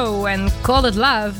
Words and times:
And 0.00 0.26
en 0.26 0.50
Call 0.62 0.86
It 0.86 0.94
Love. 0.94 1.32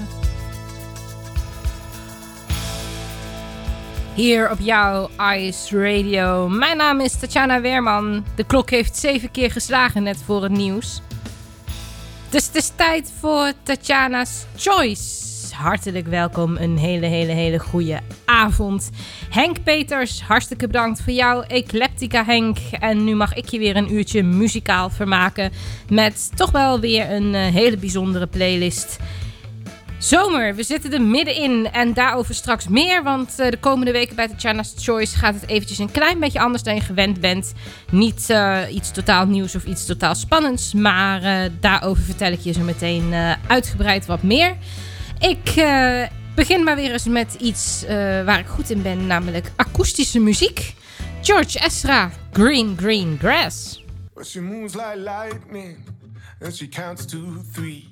Hier 4.15 4.51
op 4.51 4.59
jouw 4.61 5.11
Ice 5.35 5.79
Radio. 5.79 6.49
Mijn 6.49 6.77
naam 6.77 7.01
is 7.01 7.19
Tatjana 7.19 7.61
Weerman. 7.61 8.25
De 8.35 8.45
klok 8.45 8.71
heeft 8.71 8.97
zeven 8.97 9.31
keer 9.31 9.51
geslagen 9.51 10.03
net 10.03 10.23
voor 10.25 10.43
het 10.43 10.53
nieuws. 10.53 11.01
Dus 12.29 12.47
het 12.47 12.55
is 12.55 12.73
tijd 12.77 13.13
voor 13.21 13.53
Tatjana's 13.63 14.45
Choice 14.57 15.20
hartelijk 15.61 16.07
welkom. 16.07 16.57
Een 16.57 16.79
hele, 16.79 17.07
hele, 17.07 17.33
hele 17.33 17.59
goede 17.59 18.01
avond. 18.25 18.91
Henk 19.31 19.63
Peters, 19.63 20.23
hartstikke 20.23 20.67
bedankt 20.67 21.03
voor 21.03 21.13
jou, 21.13 21.45
Ecleptica 21.47 22.25
Henk. 22.25 22.59
En 22.81 23.05
nu 23.05 23.15
mag 23.15 23.35
ik 23.35 23.49
je 23.49 23.59
weer 23.59 23.77
een 23.77 23.95
uurtje 23.95 24.23
muzikaal 24.23 24.91
vermaken 24.91 25.53
met 25.89 26.31
toch 26.35 26.51
wel 26.51 26.81
weer 26.81 27.11
een 27.11 27.35
eh, 27.35 27.47
hele 27.47 27.77
bijzondere 27.77 28.27
playlist. 28.27 28.99
Zomer, 29.99 30.55
we 30.55 30.63
zitten 30.63 30.93
er 30.93 31.03
middenin 31.03 31.73
en 31.73 31.93
daarover 31.93 32.35
straks 32.35 32.69
meer. 32.69 33.03
Want 33.03 33.39
eh, 33.39 33.51
de 33.51 33.59
komende 33.59 33.93
weken 33.93 34.17
bij 34.17 34.27
de 34.27 34.35
China's 34.37 34.75
Choice 34.79 35.19
gaat 35.19 35.35
het 35.35 35.49
eventjes 35.49 35.79
een 35.79 35.91
klein 35.91 36.21
beetje 36.21 36.41
anders 36.41 36.63
dan 36.63 36.75
je 36.75 36.81
gewend 36.81 37.21
bent. 37.21 37.53
Niet 37.91 38.31
eh, 38.31 38.59
iets 38.71 38.91
totaal 38.91 39.27
nieuws 39.27 39.55
of 39.55 39.65
iets 39.65 39.87
totaal 39.87 40.15
spannends, 40.15 40.75
maar 40.75 41.51
daarover 41.61 42.03
vertel 42.03 42.33
ik 42.33 42.41
je 42.41 42.53
zo 42.53 42.63
meteen 42.63 43.15
uitgebreid 43.47 44.07
wat 44.07 44.23
meer. 44.23 44.57
Ik 45.21 45.49
eh, 45.57 46.03
begin 46.35 46.65
maar 46.65 46.77
weer 46.77 46.93
eens 46.93 47.05
met 47.07 47.35
iets 47.35 47.85
eh, 47.85 47.97
waar 48.25 48.39
ik 48.39 48.47
goed 48.47 48.71
in 48.71 48.83
ben, 48.83 49.07
namelijk 49.07 49.51
akoestische 49.57 50.19
muziek. 50.21 50.75
George 51.23 51.65
Ezra, 51.65 52.11
Green 52.33 52.77
Green 52.79 53.19
Grass. 53.19 53.85
But 54.15 54.27
she 54.27 54.41
moves 54.41 54.75
like 54.75 54.97
lightning, 54.97 55.77
and 56.43 56.57
she 56.57 56.69
counts 56.69 57.05
to 57.07 57.19
three. 57.53 57.89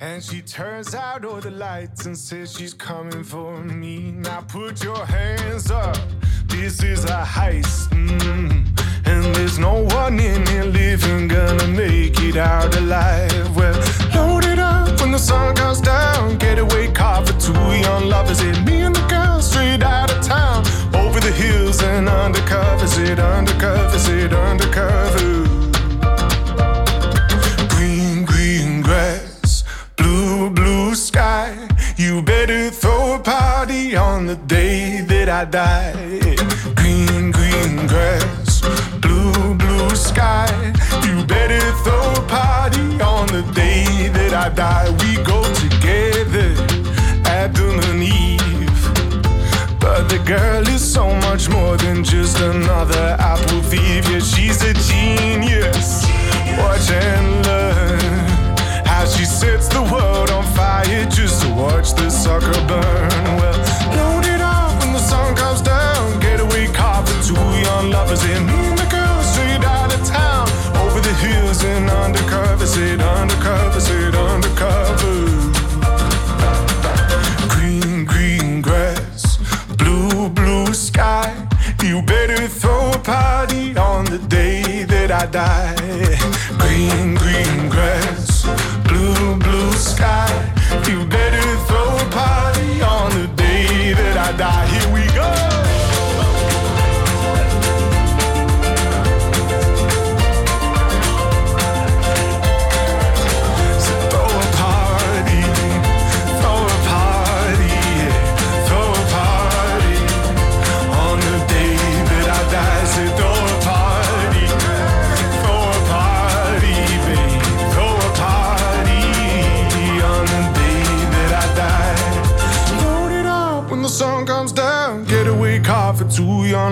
And 0.00 0.24
she 0.24 0.42
turns 0.42 0.94
out 0.94 1.24
all 1.24 1.40
the 1.40 1.50
lights 1.50 2.06
and 2.06 2.18
says 2.18 2.52
she's 2.56 2.76
coming 2.76 3.24
for 3.24 3.64
me. 3.64 4.12
Now 4.12 4.40
put 4.46 4.82
your 4.82 5.06
hands 5.06 5.70
up, 5.70 5.96
this 6.46 6.82
is 6.82 7.04
a 7.04 7.24
heist. 7.24 7.90
mm. 7.90 8.91
And 9.12 9.34
there's 9.34 9.58
no 9.58 9.84
one 10.00 10.18
in 10.18 10.46
here 10.46 10.64
living 10.64 11.28
gonna 11.28 11.66
make 11.66 12.18
it 12.22 12.36
out 12.38 12.74
alive. 12.76 13.54
Well, 13.54 13.78
load 14.14 14.46
it 14.46 14.58
up 14.58 14.98
when 15.00 15.12
the 15.12 15.18
sun 15.18 15.54
goes 15.54 15.82
down. 15.82 16.38
Getaway 16.38 16.90
car 16.92 17.20
for 17.26 17.38
two 17.38 17.66
young 17.86 18.08
lovers. 18.08 18.40
It 18.40 18.58
me 18.64 18.80
and 18.80 18.96
the 18.96 19.06
girl 19.08 19.42
straight 19.42 19.82
out 19.82 20.10
of 20.10 20.24
town. 20.24 20.64
Over 20.94 21.20
the 21.20 21.30
hills 21.30 21.82
and 21.82 22.08
undercovers 22.08 22.96
it, 23.06 23.18
undercovers 23.18 24.08
it, 24.08 24.32
undercover. 24.32 25.28
Green, 27.74 28.24
green 28.24 28.80
grass, 28.80 29.64
blue, 29.96 30.48
blue 30.48 30.94
sky. 30.94 31.68
You 31.98 32.22
better 32.22 32.70
throw 32.70 33.16
a 33.16 33.18
party 33.18 33.94
on 33.94 34.24
the 34.24 34.36
day 34.36 35.02
that 35.02 35.28
I 35.28 35.44
die. 35.44 36.31
Die. 44.54 44.90
We 45.00 45.16
go 45.24 45.42
together, 45.54 46.54
Adam 47.24 47.78
and 47.88 48.02
Eve. 48.02 48.82
But 49.80 50.08
the 50.08 50.18
girl 50.24 50.66
is 50.68 50.82
so 50.82 51.14
much 51.26 51.48
more 51.48 51.76
than 51.76 52.04
just 52.04 52.38
another 52.40 53.16
apple 53.18 53.62
thief. 53.62 54.08
Yeah, 54.10 54.20
she's 54.20 54.62
a 54.62 54.74
genius. 54.74 56.04
Watch 56.58 56.90
and 56.90 57.46
learn 57.46 58.00
how 58.86 59.04
she 59.06 59.24
sets 59.24 59.68
the 59.68 59.82
world 59.92 60.30
on 60.30 60.44
fire 60.54 61.04
just 61.06 61.42
to 61.42 61.48
watch 61.54 61.94
the 61.94 62.10
sucker 62.10 62.52
burn. 62.66 63.10
Well, 63.38 63.58
load 63.96 64.26
it 64.26 64.40
up 64.40 64.78
when 64.80 64.92
the 64.92 64.98
sun 64.98 65.34
comes 65.34 65.62
down. 65.62 66.20
Getaway 66.20 66.66
car 66.68 67.04
for 67.06 67.22
two 67.22 67.34
young 67.34 67.90
lovers 67.90 68.22
and 68.24 68.71
Hills 71.22 71.62
and 71.64 71.88
undercover, 71.88 72.66
sit 72.66 73.00
undercover, 73.00 73.80
sit 73.80 74.14
undercover. 74.14 75.14
Green, 77.48 78.04
green 78.04 78.60
grass, 78.60 79.38
blue, 79.76 80.28
blue 80.28 80.74
sky. 80.74 81.28
You 81.82 82.02
better 82.02 82.48
throw 82.48 82.90
a 82.90 82.98
party 82.98 83.76
on 83.76 84.04
the 84.06 84.18
day 84.18 84.84
that 84.84 85.10
I 85.10 85.26
die. 85.26 86.18
Green, 86.58 87.14
green 87.14 87.68
grass, 87.68 88.44
blue, 88.88 89.36
blue 89.36 89.72
sky. 89.74 90.31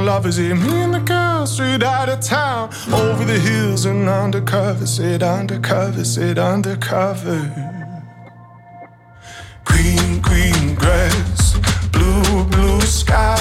Two 0.00 0.06
young 0.06 0.06
lovers. 0.06 0.38
Yeah, 0.38 0.54
me 0.54 0.82
and 0.82 0.94
the 0.94 1.00
girl 1.00 1.46
straight 1.46 1.82
out 1.82 2.08
of 2.08 2.20
town, 2.20 2.70
over 2.92 3.24
the 3.24 3.38
hills 3.38 3.84
and 3.84 4.08
undercover. 4.08 4.86
Sit 4.86 5.22
undercover, 5.22 6.04
sit 6.04 6.38
undercover. 6.38 7.40
Green, 9.64 10.20
green 10.20 10.74
grass, 10.74 11.58
blue, 11.92 12.44
blue 12.44 12.80
sky. 12.82 13.38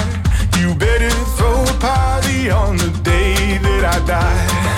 You 0.58 0.74
better 0.74 1.10
throw 1.36 1.62
a 1.62 1.78
party 1.80 2.50
on 2.50 2.76
the 2.76 2.90
day 3.02 3.58
that 3.62 3.84
I 3.84 4.06
die. 4.06 4.69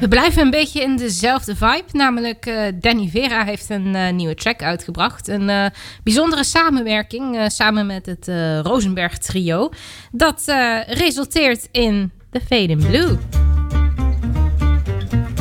We 0.00 0.08
blijven 0.08 0.42
een 0.42 0.50
beetje 0.50 0.82
in 0.82 0.96
dezelfde 0.96 1.56
vibe. 1.56 1.84
Namelijk 1.92 2.46
eh, 2.46 2.62
Danny 2.74 3.08
Vera 3.08 3.44
heeft 3.44 3.70
een 3.70 3.94
eh, 3.94 4.12
nieuwe 4.12 4.34
track 4.34 4.62
uitgebracht. 4.62 5.28
Een 5.28 5.48
eh, 5.48 5.66
bijzondere 6.02 6.44
samenwerking 6.44 7.36
eh, 7.36 7.48
samen 7.48 7.86
met 7.86 8.06
het 8.06 8.28
eh, 8.28 8.60
Rosenberg 8.60 9.18
trio. 9.18 9.70
Dat 10.12 10.42
eh, 10.46 10.78
resulteert 10.86 11.68
in 11.70 12.12
The 12.30 12.40
Fade 12.40 12.68
in 12.68 12.78
Blue. 12.78 13.18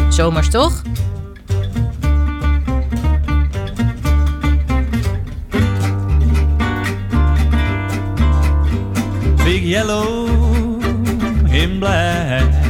Zomers 0.09 0.49
toch? 0.49 0.81
big 9.43 9.63
yellow 9.63 10.81
and 11.51 11.79
black. 11.79 12.62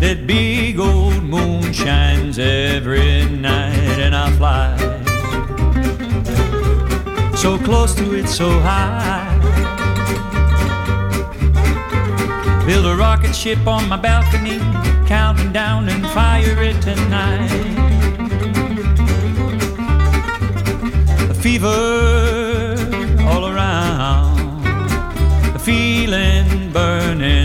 That 0.00 0.26
big 0.26 0.78
old 0.78 1.22
moon 1.22 1.72
shines 1.72 2.38
every 2.38 3.24
night, 3.26 3.98
and 3.98 4.14
I 4.14 4.30
fly 4.36 4.88
so 7.38 7.56
close 7.56 7.94
to 7.94 8.14
it, 8.14 8.28
so 8.28 8.50
high. 8.60 9.24
Build 12.66 12.84
a 12.84 12.96
rocket 12.96 13.32
ship 13.32 13.64
on 13.66 13.88
my 13.88 13.96
balcony, 13.96 14.58
counting 15.06 15.52
down 15.52 15.88
and 15.88 16.04
fire 16.08 16.60
it 16.70 16.82
tonight. 16.82 17.48
A 21.30 21.34
fever 21.34 21.78
all 23.28 23.46
around, 23.46 24.66
a 25.54 25.58
feeling 25.60 26.72
burning, 26.72 27.37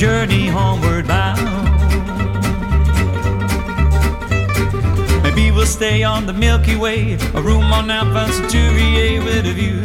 journey 0.00 0.46
homeward 0.46 1.06
bound. 1.06 1.38
Maybe 5.22 5.50
we'll 5.50 5.66
stay 5.66 6.02
on 6.02 6.24
the 6.24 6.32
Milky 6.32 6.74
Way, 6.74 7.18
a 7.34 7.42
room 7.42 7.64
on 7.64 7.90
Alpha 7.90 8.32
Centauri 8.32 9.18
with 9.18 9.44
a 9.44 9.52
view. 9.52 9.82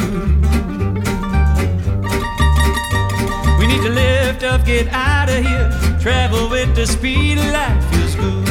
We 3.59 3.67
need 3.67 3.83
to 3.83 3.89
lift 3.89 4.43
up, 4.43 4.63
get 4.63 4.87
out 4.93 5.27
of 5.27 5.43
here, 5.43 5.69
travel 5.99 6.49
with 6.49 6.73
the 6.77 6.87
speed 6.87 7.37
of 7.37 7.51
light 7.51 7.77
feels 7.91 8.15
good. 8.15 8.47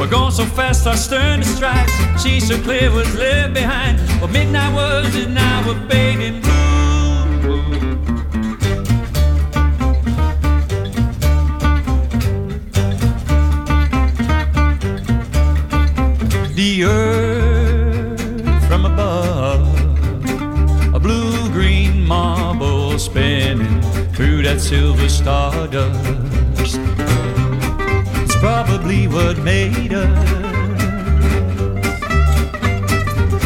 We're 0.00 0.10
going 0.10 0.32
so 0.32 0.44
fast, 0.44 0.88
our 0.88 0.96
stern 0.96 1.38
is 1.38 1.54
stripes, 1.54 1.92
see 2.20 2.40
so 2.40 2.60
clear 2.62 2.90
what's 2.92 3.14
left 3.14 3.54
behind. 3.54 4.00
What 4.20 4.32
midnight 4.32 4.74
was 4.74 5.14
the 16.76 16.84
earth 16.84 18.68
from 18.68 18.84
above. 18.84 19.64
A 20.94 20.98
blue 20.98 21.48
green 21.50 22.04
marble 22.04 22.98
spinning 22.98 23.80
through 24.12 24.42
that 24.42 24.60
silver 24.60 25.08
stardust. 25.08 26.78
It's 28.22 28.36
probably 28.36 29.08
what 29.08 29.38
made 29.38 29.94
us. 29.94 30.28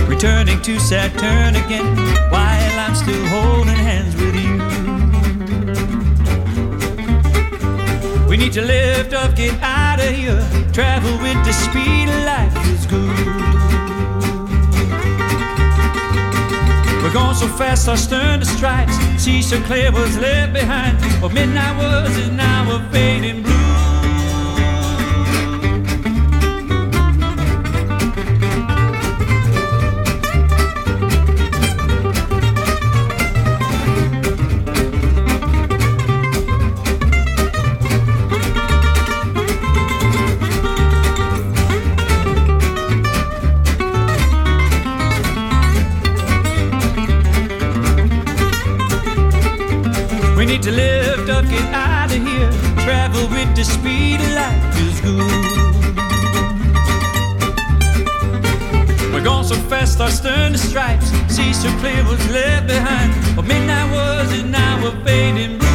Returning 0.08 0.60
to 0.62 0.80
Saturn 0.80 1.54
again 1.54 1.96
while 2.30 2.78
I'm 2.80 2.94
still 2.96 3.26
holding 3.26 3.76
hands 3.76 4.09
need 8.40 8.52
to 8.54 8.62
lift 8.62 9.12
up, 9.12 9.36
get 9.36 9.52
out 9.62 10.00
of 10.00 10.08
here. 10.08 10.40
Travel 10.72 11.12
with 11.20 11.44
the 11.44 11.52
speed 11.52 12.08
of 12.08 12.24
light 12.24 12.50
feels 12.64 12.86
good. 12.86 13.26
We're 17.02 17.12
going 17.12 17.34
so 17.34 17.48
fast, 17.48 17.88
our 17.88 17.96
stern 17.98 18.40
the 18.40 18.46
stripes. 18.46 18.96
See 19.22 19.42
so 19.42 19.60
clear 19.62 19.92
what's 19.92 20.16
left 20.16 20.54
behind. 20.54 20.96
What 21.22 21.34
midnight 21.34 21.76
was 21.76 22.16
is 22.16 22.30
now 22.30 22.76
a 22.76 22.78
fading 22.90 23.42
So 61.60 61.68
clear 61.80 62.02
what's 62.04 62.26
left 62.30 62.66
behind. 62.68 63.12
What 63.36 63.46
midnight 63.46 63.90
was 63.92 64.32
is 64.32 64.44
now 64.44 64.86
a 64.86 64.90
fading 65.04 65.58
blue. 65.58 65.68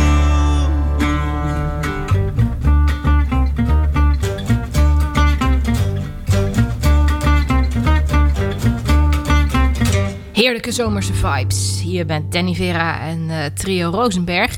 Heerlijke 10.33 10.71
zomerse 10.71 11.13
vibes. 11.13 11.81
Hier 11.81 12.05
bent 12.05 12.31
Danny 12.31 12.55
Vera 12.55 12.99
en 12.99 13.29
eh, 13.29 13.45
Trio 13.53 13.89
Rosenberg. 13.91 14.57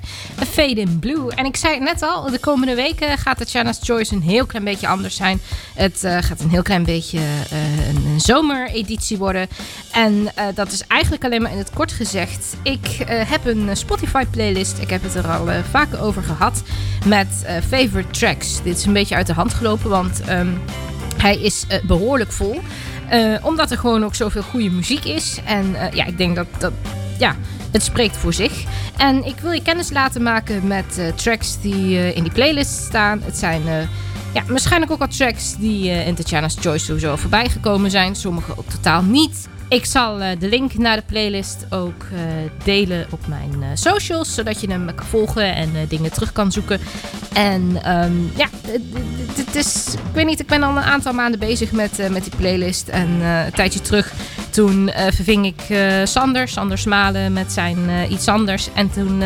Fade 0.58 0.82
in 0.82 1.00
Blue. 1.00 1.32
En 1.36 1.46
ik 1.46 1.56
zei 1.56 1.74
het 1.74 1.84
net 1.84 2.02
al, 2.02 2.32
de 2.32 2.40
komende 2.40 2.76
weken 2.76 3.18
gaat 3.18 3.38
Tatjana's 3.38 3.80
Choice 3.82 4.14
een 4.16 4.22
heel 4.22 4.46
klein 4.46 4.66
beetje 4.66 4.88
anders 4.88 5.16
zijn. 5.16 5.40
Het 5.76 6.04
eh, 6.04 6.18
gaat 6.22 6.40
een 6.40 6.50
heel 6.50 6.62
klein 6.62 6.84
beetje 6.84 7.18
eh, 7.18 7.88
een, 7.88 8.06
een 8.06 8.20
zomereditie 8.20 9.18
worden. 9.18 9.48
En 9.92 10.28
eh, 10.36 10.46
dat 10.56 10.72
is 10.72 10.84
eigenlijk 10.88 11.24
alleen 11.24 11.42
maar 11.42 11.52
in 11.52 11.58
het 11.58 11.74
kort 11.74 11.92
gezegd. 11.92 12.56
Ik 12.64 12.88
heb 13.08 13.46
een 13.46 13.78
Spotify 13.78 14.26
playlist. 14.26 14.78
Ik 14.80 14.90
heb 14.90 15.04
het 15.04 15.16
er 15.16 15.28
al 15.28 15.48
vaker 15.70 16.02
over 16.02 16.24
gehad. 16.24 16.64
Met 17.06 17.28
favorite 17.68 18.10
tracks. 18.10 18.64
Dit 18.64 18.78
is 18.78 18.86
een 18.86 18.94
beetje 18.94 19.16
uit 19.16 19.28
de 19.28 19.34
hand 19.34 19.54
gelopen, 19.54 19.90
want... 19.90 20.22
ehm, 20.22 20.50
hij 21.18 21.38
is 21.38 21.64
eh, 21.68 21.84
behoorlijk 21.84 22.32
vol. 22.32 22.60
Omdat 23.42 23.72
er 23.72 23.78
gewoon 23.78 24.06
ook 24.06 24.16
zoveel 24.16 24.42
goede 24.42 24.70
muziek 24.70 25.06
is. 25.06 25.40
En 25.46 25.76
ja, 25.94 26.06
ik 26.06 26.18
denk 26.18 26.36
dat, 26.36 26.48
dat 26.58 26.72
ja, 27.18 27.36
het 27.72 27.84
spreekt 27.84 28.18
voor 28.18 28.34
zich. 28.34 28.64
En 28.98 29.26
ik 29.26 29.36
wil 29.40 29.52
je 29.52 29.62
kennis 29.62 29.92
laten 29.92 30.24
maken 30.24 30.68
met 30.68 30.98
eh, 30.98 31.08
tracks 31.08 31.62
die 31.62 31.98
eh, 31.98 32.16
in 32.16 32.24
die 32.24 32.32
playlist 32.32 32.84
staan. 32.84 33.22
Het 33.24 33.38
zijn 33.38 33.68
eh, 33.68 33.82
ja, 34.34 34.44
waarschijnlijk 34.48 34.92
ook 34.92 35.00
wat 35.00 35.18
tracks 35.18 35.56
die 35.56 35.90
in 35.90 36.16
Tatjana's 36.16 36.56
Choice 36.60 36.86
sowieso 36.86 37.16
voorbij 37.16 37.50
gekomen 37.50 37.92
zijn. 37.92 38.16
Sommige 38.16 38.58
ook 38.58 38.70
totaal 38.70 39.04
niet. 39.04 39.48
Ik 39.70 39.86
zal 39.86 40.22
eh, 40.22 40.40
de 40.40 40.50
link 40.50 40.74
naar 40.78 40.96
de 40.96 41.04
playlist 41.06 41.66
ook 41.70 42.04
eh, 42.14 42.20
delen 42.64 43.06
op 43.10 43.28
mijn 43.28 43.54
eh, 43.62 43.68
socials. 43.74 44.34
Zodat 44.34 44.62
je 44.62 44.70
hem 44.70 44.96
kan 44.96 45.06
volgen 45.06 45.56
en 45.56 45.70
dingen 45.88 46.12
terug 46.12 46.32
kan 46.32 46.52
zoeken. 46.52 46.80
En 47.34 47.80
ehm, 47.84 48.14
ja, 48.36 48.48
het- 48.68 49.56
is, 49.56 49.94
ik 49.94 50.14
weet 50.14 50.26
niet, 50.26 50.40
ik 50.40 50.48
ben 50.48 50.64
al 50.64 50.78
een 50.78 50.84
aantal 50.84 51.14
maanden 51.14 51.40
bezig 51.40 51.72
met, 51.72 52.10
met 52.12 52.24
die 52.24 52.36
playlist. 52.36 52.88
En 52.88 53.10
een 53.22 53.52
tijdje 53.54 53.82
terug, 53.82 54.14
toen 54.50 54.90
verving 54.94 55.46
ik 55.46 55.78
Sander, 56.04 56.48
Sander 56.48 56.78
Smalen 56.78 57.34
met 57.34 57.52
zijn 57.52 58.12
iets 58.12 58.28
anders. 58.28 58.70
En 58.74 58.90
toen 58.92 59.24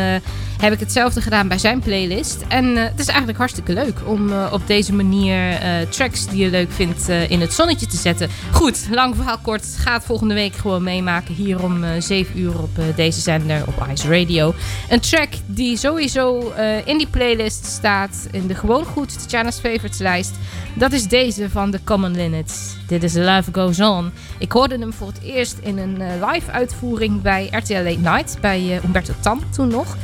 heb 0.62 0.72
ik 0.72 0.80
hetzelfde 0.80 1.20
gedaan 1.20 1.48
bij 1.48 1.58
zijn 1.58 1.80
playlist. 1.80 2.44
En 2.48 2.76
eh, 2.76 2.84
het 2.84 3.00
is 3.00 3.06
eigenlijk 3.06 3.38
hartstikke 3.38 3.72
leuk 3.72 3.98
om 4.04 4.32
eh, 4.32 4.52
op 4.52 4.66
deze 4.66 4.92
manier 4.92 5.50
eh, 5.50 5.80
tracks 5.88 6.26
die 6.26 6.44
je 6.44 6.50
leuk 6.50 6.72
vindt 6.72 7.08
in 7.08 7.40
het 7.40 7.52
zonnetje 7.52 7.86
te 7.86 7.96
zetten. 7.96 8.28
Goed, 8.52 8.86
lang 8.90 9.14
verhaal 9.16 9.38
kort. 9.38 9.66
Ga 9.78 9.92
het 9.92 10.04
volgende 10.04 10.34
week 10.34 10.54
gewoon 10.54 10.82
meemaken 10.82 11.34
hier 11.34 11.62
om 11.62 11.84
eh 11.84 11.90
7 11.98 12.38
uur 12.38 12.62
op 12.62 12.70
deze 12.96 13.20
zender 13.20 13.62
op 13.66 13.86
Ice 13.92 14.18
Radio. 14.18 14.54
Een 14.88 15.00
track 15.00 15.28
die 15.46 15.76
sowieso 15.76 16.52
in 16.84 16.98
die 16.98 17.06
playlist 17.06 17.64
staat 17.64 18.28
in 18.30 18.46
de 18.46 18.54
gewoon 18.54 18.84
goed 18.84 19.18
Tatjana's 19.18 19.58
favorites 19.58 19.98
lijst. 19.98 20.34
Dat 20.74 20.92
is 20.92 21.06
deze 21.06 21.50
van 21.50 21.70
The 21.70 21.80
Common 21.84 22.16
Linnets. 22.16 22.74
Dit 22.86 23.02
is 23.02 23.14
Love 23.14 23.50
Goes 23.52 23.80
On. 23.80 24.12
Ik 24.38 24.52
hoorde 24.52 24.78
hem 24.78 24.92
voor 24.92 25.06
het 25.06 25.22
eerst 25.22 25.58
in 25.62 25.78
een 25.78 25.96
live 26.24 26.50
uitvoering 26.50 27.22
bij 27.22 27.48
RTL 27.50 27.74
Late 27.74 27.98
Night. 27.98 28.36
Bij 28.40 28.80
Umberto 28.84 29.12
Tan 29.20 29.42
toen 29.50 29.68
nog. 29.68 29.96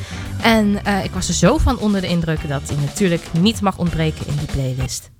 En 0.42 0.84
eh, 0.84 1.04
ik 1.04 1.10
was 1.10 1.28
er 1.28 1.34
zo 1.34 1.58
van 1.58 1.78
onder 1.78 2.00
de 2.00 2.06
indruk 2.06 2.48
dat 2.48 2.68
hij 2.68 2.76
natuurlijk 2.76 3.22
niet 3.40 3.60
mag 3.60 3.78
ontbreken 3.78 4.26
in 4.26 4.36
die 4.36 4.46
playlist. 4.46 5.10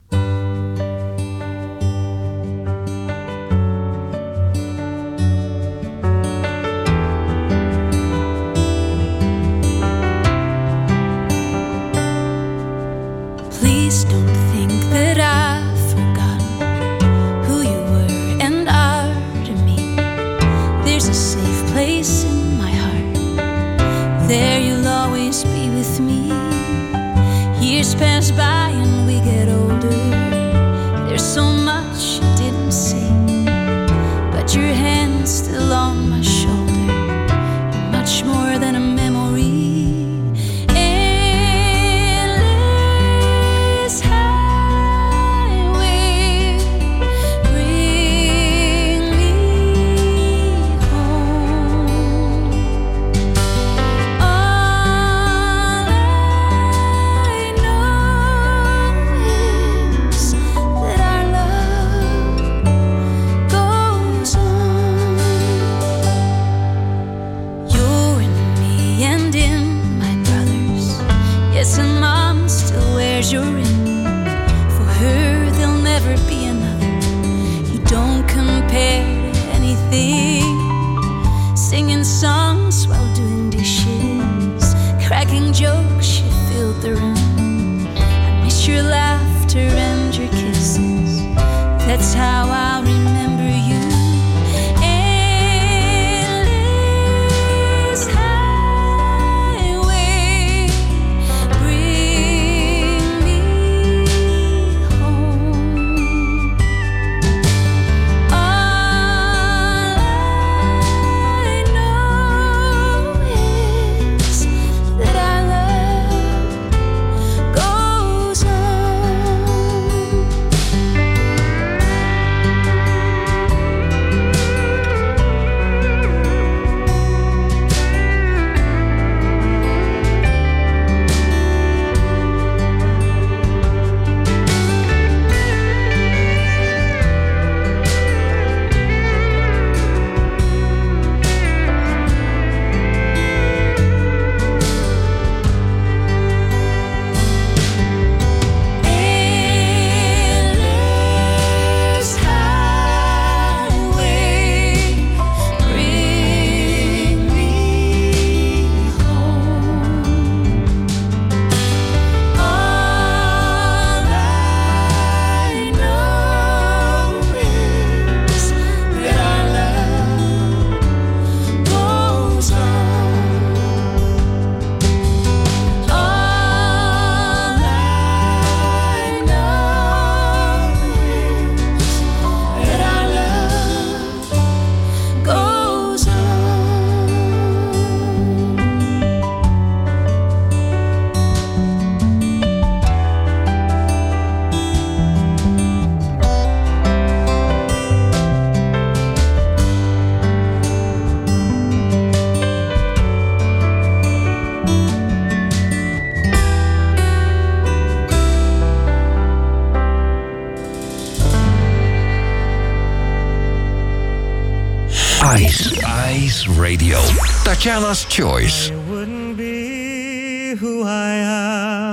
Tatjana's 217.59 218.05
Choice. 218.05 218.71
I 218.71 218.77
wouldn't 218.88 219.37
be 219.37 220.55
who 220.55 220.85
I 220.85 221.15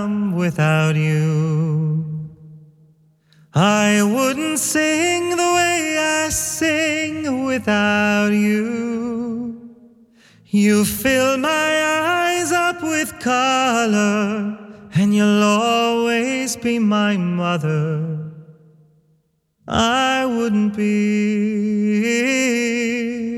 am 0.04 0.36
without 0.36 0.96
you. 0.96 2.06
I 3.52 4.04
wouldn't 4.04 4.60
sing 4.60 5.32
the 5.32 5.38
way 5.38 5.98
I 5.98 6.30
sing 6.30 7.46
without 7.46 8.28
you. 8.28 9.60
You 10.46 10.86
fill 10.86 11.38
my 11.40 11.50
eyes 11.50 12.52
up 12.52 12.84
with 12.84 13.20
color, 13.20 14.56
and 14.94 15.16
you'll 15.16 15.42
always 15.42 16.56
be 16.56 16.78
my 16.78 17.18
mother. 17.18 18.20
I 19.68 20.28
wouldn't 20.28 20.78
be 20.78 22.36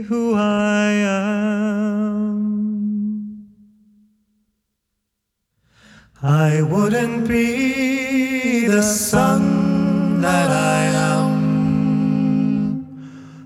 who 0.02 0.34
I 0.36 0.92
am. 0.92 1.27
I 6.28 6.62
wouldn't 6.62 7.26
be 7.26 8.68
the 8.68 8.84
son 8.84 10.20
that 10.20 10.52
I 10.52 10.84
am 11.16 11.32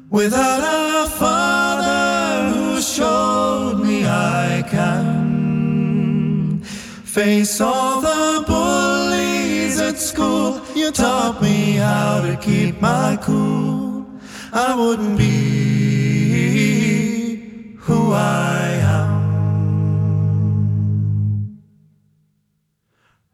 without 0.10 0.64
a 0.64 1.08
father 1.08 2.50
who 2.56 2.82
showed 2.82 3.84
me 3.84 4.08
I 4.08 4.64
can 4.68 6.64
face 6.64 7.62
all 7.62 8.02
the 8.02 8.44
bullies 8.48 9.80
at 9.80 10.00
school. 10.00 10.60
You 10.74 10.90
taught 10.90 11.40
me 11.40 11.76
how 11.76 12.22
to 12.22 12.36
keep 12.36 12.82
my 12.82 13.16
cool. 13.22 14.08
I 14.52 14.74
wouldn't 14.74 15.20
be 15.20 16.56
who 17.78 18.12
I 18.14 18.70
am. 18.74 18.81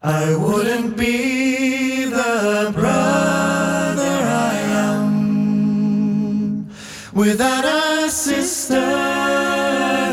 I 0.00 0.36
wouldn't 0.36 0.96
be 0.96 2.04
the 2.04 2.70
brother 2.72 3.98
I 3.98 4.54
am 4.94 6.70
without 7.12 7.64
a 7.64 8.08
sister 8.08 8.80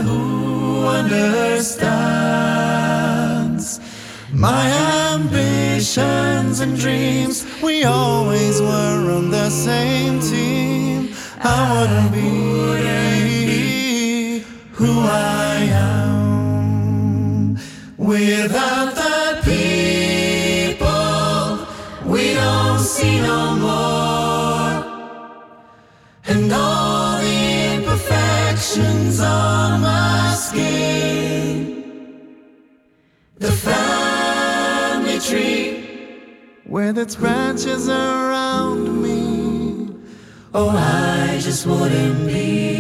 who 0.02 0.88
understands 0.88 1.80
my 4.34 4.72
ambitions 5.14 6.62
and 6.62 6.76
dreams. 6.76 7.46
We 7.62 7.84
always 7.84 8.60
were 8.60 9.12
on 9.12 9.30
the 9.30 9.52
same 9.52 10.20
team. 10.20 11.14
I 11.42 11.80
wouldn't 11.80 12.12
be 12.12 12.26
who 14.72 15.02
I 15.02 15.58
am 15.70 17.60
without 17.98 18.96
the 18.96 19.15
and 26.28 26.52
all 26.52 27.20
the 27.22 27.76
imperfections 27.76 29.20
on 29.20 29.82
my 29.82 30.34
skin. 30.36 31.84
The 33.38 33.52
family 33.52 35.20
tree 35.20 35.88
with 36.66 36.98
its 36.98 37.16
branches 37.16 37.88
around 37.90 39.02
me. 39.02 39.96
Oh, 40.54 40.70
I 40.70 41.40
just 41.42 41.66
wouldn't 41.68 42.28
be 42.28 42.75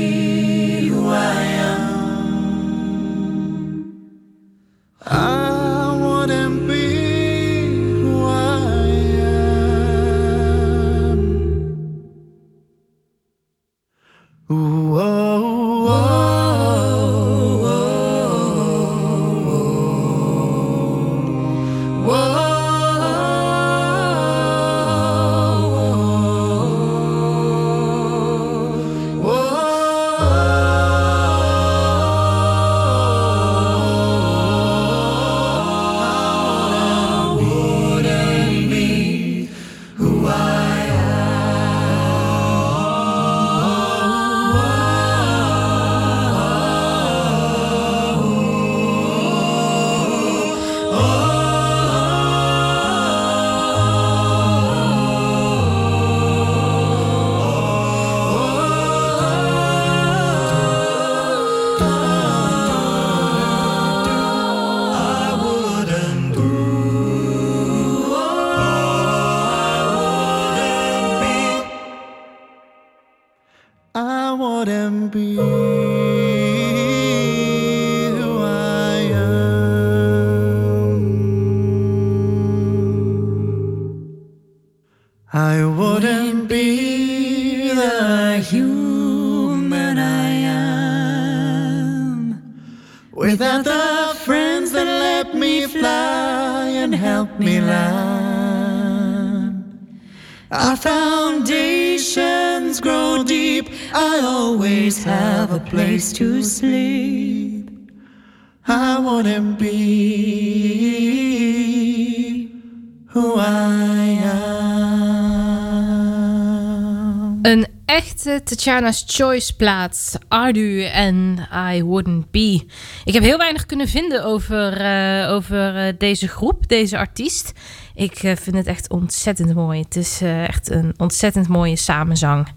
Tatjana's 118.43 119.03
Choice 119.07 119.55
plaat. 119.55 120.19
Ardu 120.27 120.83
en 120.83 121.47
I 121.73 121.83
Wouldn't 121.83 122.31
Be. 122.31 122.65
Ik 123.03 123.13
heb 123.13 123.23
heel 123.23 123.37
weinig 123.37 123.65
kunnen 123.65 123.87
vinden 123.87 124.25
over, 124.25 124.73
eh, 124.81 125.31
over 125.31 125.75
eh, 125.75 125.93
deze 125.97 126.27
groep, 126.27 126.67
deze 126.67 126.97
artiest. 126.97 127.51
Ik 127.95 128.23
eh, 128.23 128.35
vind 128.35 128.55
het 128.55 128.67
echt 128.67 128.89
ontzettend 128.89 129.53
mooi. 129.53 129.79
Het 129.79 129.95
is 129.95 130.21
echt 130.21 130.69
een 130.69 130.93
ontzettend 130.97 131.47
mooie 131.47 131.75
samenzang. 131.75 132.47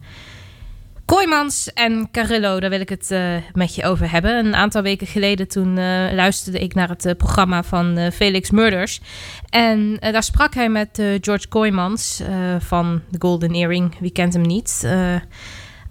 Kooimans 1.05 1.73
en 1.73 2.09
Carillo, 2.13 2.61
daar 2.61 2.71
wil 2.71 2.81
ik 2.81 2.89
het 2.89 3.15
met 3.53 3.75
je 3.75 3.85
over 3.85 4.11
hebben. 4.11 4.47
Een 4.47 4.55
aantal 4.55 4.83
weken 4.83 5.07
geleden 5.07 5.49
toen 5.49 5.75
luisterde 6.15 6.59
ik 6.59 6.75
naar 6.75 6.89
het 6.89 7.15
programma 7.17 7.63
van 7.63 8.11
Felix 8.13 8.51
Murders. 8.51 9.01
En 9.49 9.97
daar 10.01 10.23
sprak 10.23 10.55
hij 10.55 10.69
met 10.69 11.03
George 11.21 11.49
Kooimans 11.49 12.21
eh, 12.21 12.57
van 12.59 13.03
The 13.11 13.17
Golden 13.19 13.55
Earring. 13.55 13.99
Wie 14.01 14.11
kent 14.11 14.33
hem 14.33 14.43
niet? 14.43 14.89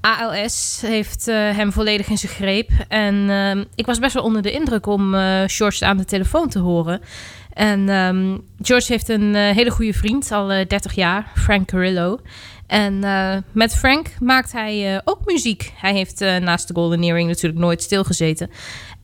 ALS 0.07 0.81
heeft 0.81 1.27
eh, 1.27 1.35
hem 1.35 1.71
volledig 1.71 2.09
in 2.09 2.17
zijn 2.17 2.31
greep. 2.31 2.69
En 2.87 3.29
eh, 3.29 3.65
ik 3.75 3.85
was 3.85 3.99
best 3.99 4.13
wel 4.13 4.23
onder 4.23 4.41
de 4.41 4.51
indruk 4.51 4.85
om 4.85 5.15
eh, 5.15 5.43
George 5.45 5.85
aan 5.85 5.97
de 5.97 6.05
telefoon 6.05 6.49
te 6.49 6.59
horen. 6.59 7.01
En 7.53 7.89
ehm, 7.89 8.37
George 8.61 8.91
heeft 8.91 9.09
een 9.09 9.35
eh, 9.35 9.55
hele 9.55 9.69
goede 9.69 9.93
vriend, 9.93 10.31
al 10.31 10.51
eh, 10.51 10.67
30 10.67 10.93
jaar, 10.93 11.31
Frank 11.35 11.67
Carrillo. 11.67 12.19
En 12.67 12.99
met 13.51 13.75
Frank 13.75 14.07
maakt 14.19 14.51
hij 14.51 15.01
ook 15.03 15.19
muziek. 15.25 15.73
Hij 15.75 15.93
heeft 15.93 16.19
naast 16.19 16.67
de 16.67 16.73
Golden 16.73 17.03
Earring 17.03 17.27
natuurlijk 17.27 17.61
nooit 17.61 17.81
stilgezeten. 17.81 18.49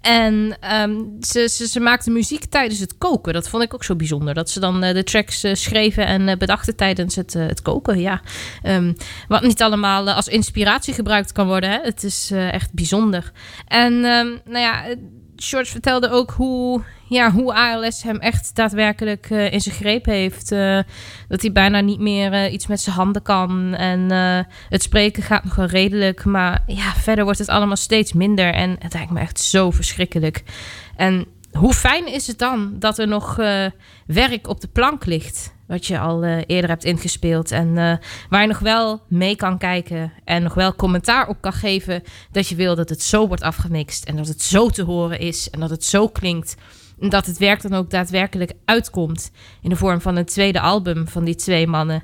En 0.03 0.57
ehm, 0.59 1.01
ze, 1.19 1.47
ze, 1.47 1.67
ze 1.67 1.79
maakte 1.79 2.11
muziek 2.11 2.45
tijdens 2.45 2.79
het 2.79 2.97
koken. 2.97 3.33
Dat 3.33 3.49
vond 3.49 3.63
ik 3.63 3.73
ook 3.73 3.83
zo 3.83 3.95
bijzonder. 3.95 4.33
Dat 4.33 4.49
ze 4.49 4.59
dan 4.59 4.83
eh, 4.83 4.93
de 4.93 5.03
tracks 5.03 5.43
eh, 5.43 5.53
schreven 5.53 6.05
en 6.05 6.27
eh, 6.27 6.37
bedachten 6.37 6.75
tijdens 6.75 7.15
het, 7.15 7.33
het 7.33 7.61
koken. 7.61 7.99
Ja. 7.99 8.21
Ehm, 8.61 8.93
wat 9.27 9.41
niet 9.41 9.61
allemaal 9.61 10.09
als 10.09 10.27
inspiratie 10.27 10.93
gebruikt 10.93 11.31
kan 11.31 11.47
worden. 11.47 11.69
Hè? 11.71 11.79
Het 11.81 12.03
is 12.03 12.31
echt 12.31 12.73
bijzonder. 12.73 13.31
En 13.67 13.93
ehm, 13.93 14.27
nou 14.45 14.59
ja, 14.59 14.85
George 15.45 15.71
vertelde 15.71 16.09
ook 16.09 16.31
hoe, 16.31 16.81
ja, 17.07 17.31
hoe 17.31 17.53
ALS 17.53 18.03
hem 18.03 18.19
echt 18.19 18.55
daadwerkelijk 18.55 19.29
eh, 19.29 19.51
in 19.51 19.61
zijn 19.61 19.75
greep 19.75 20.05
heeft. 20.05 20.51
Eh, 20.51 20.79
dat 21.27 21.41
hij 21.41 21.51
bijna 21.51 21.79
niet 21.79 21.99
meer 21.99 22.33
eh, 22.33 22.53
iets 22.53 22.67
met 22.67 22.81
zijn 22.81 22.95
handen 22.95 23.21
kan. 23.21 23.75
En 23.75 24.09
het 24.69 24.81
spreken 24.81 25.23
gaat 25.23 25.43
nog 25.43 25.55
wel 25.55 25.65
redelijk. 25.65 26.25
Maar 26.25 26.63
ja, 26.67 26.93
verder 26.93 27.23
wordt 27.23 27.39
het 27.39 27.49
allemaal 27.49 27.75
steeds 27.75 28.13
minder. 28.13 28.53
En 28.53 28.75
het 28.79 28.93
lijkt 28.93 29.11
me 29.11 29.19
echt 29.19 29.39
zo 29.39 29.71
verschrikkelijk. 29.71 30.43
En 30.95 31.25
hoe 31.51 31.73
fijn 31.73 32.07
is 32.07 32.27
het 32.27 32.39
dan 32.39 32.75
dat 32.79 32.97
er 32.99 33.07
nog 33.07 33.35
werk 34.05 34.47
op 34.47 34.61
de 34.61 34.67
plank 34.67 35.05
ligt? 35.05 35.52
Wat 35.67 35.85
je 35.85 35.99
al 35.99 36.23
eh, 36.23 36.37
eerder 36.47 36.69
hebt 36.69 36.83
ingespeeld. 36.83 37.51
En 37.51 37.77
eh, 37.77 37.93
waar 38.29 38.41
je 38.41 38.47
nog 38.47 38.59
wel 38.59 39.01
mee 39.07 39.35
kan 39.35 39.57
kijken. 39.57 40.11
En 40.23 40.43
nog 40.43 40.53
wel 40.53 40.75
commentaar 40.75 41.27
op 41.27 41.37
kan 41.41 41.53
geven. 41.53 42.03
Dat 42.31 42.47
je 42.47 42.55
wil 42.55 42.75
dat 42.75 42.89
het 42.89 43.01
zo 43.01 43.27
wordt 43.27 43.43
afgemixt. 43.43 44.05
En 44.05 44.15
dat 44.15 44.27
het 44.27 44.41
zo 44.41 44.69
te 44.69 44.83
horen 44.83 45.19
is. 45.19 45.49
En 45.49 45.59
dat 45.59 45.69
het 45.69 45.83
zo 45.83 46.07
klinkt. 46.07 46.55
En 46.99 47.09
dat 47.09 47.25
het 47.25 47.37
werk 47.37 47.61
dan 47.61 47.73
ook 47.73 47.89
daadwerkelijk 47.89 48.53
uitkomt. 48.65 49.31
In 49.61 49.69
de 49.69 49.75
vorm 49.75 50.01
van 50.01 50.15
een 50.15 50.25
tweede 50.25 50.59
album 50.59 51.07
van 51.07 51.23
die 51.23 51.35
twee 51.35 51.67
mannen. 51.67 52.03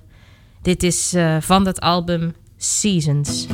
Dit 0.61 0.83
is 0.83 1.13
eh, 1.13 1.37
van 1.39 1.63
dat 1.63 1.79
album 1.79 2.33
Seasons. 2.57 3.47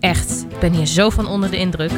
Echt, 0.00 0.46
ik 0.50 0.58
ben 0.58 0.72
hier 0.72 0.86
zo 0.86 1.10
van 1.10 1.26
onder 1.26 1.50
de 1.50 1.58
indruk. 1.58 1.92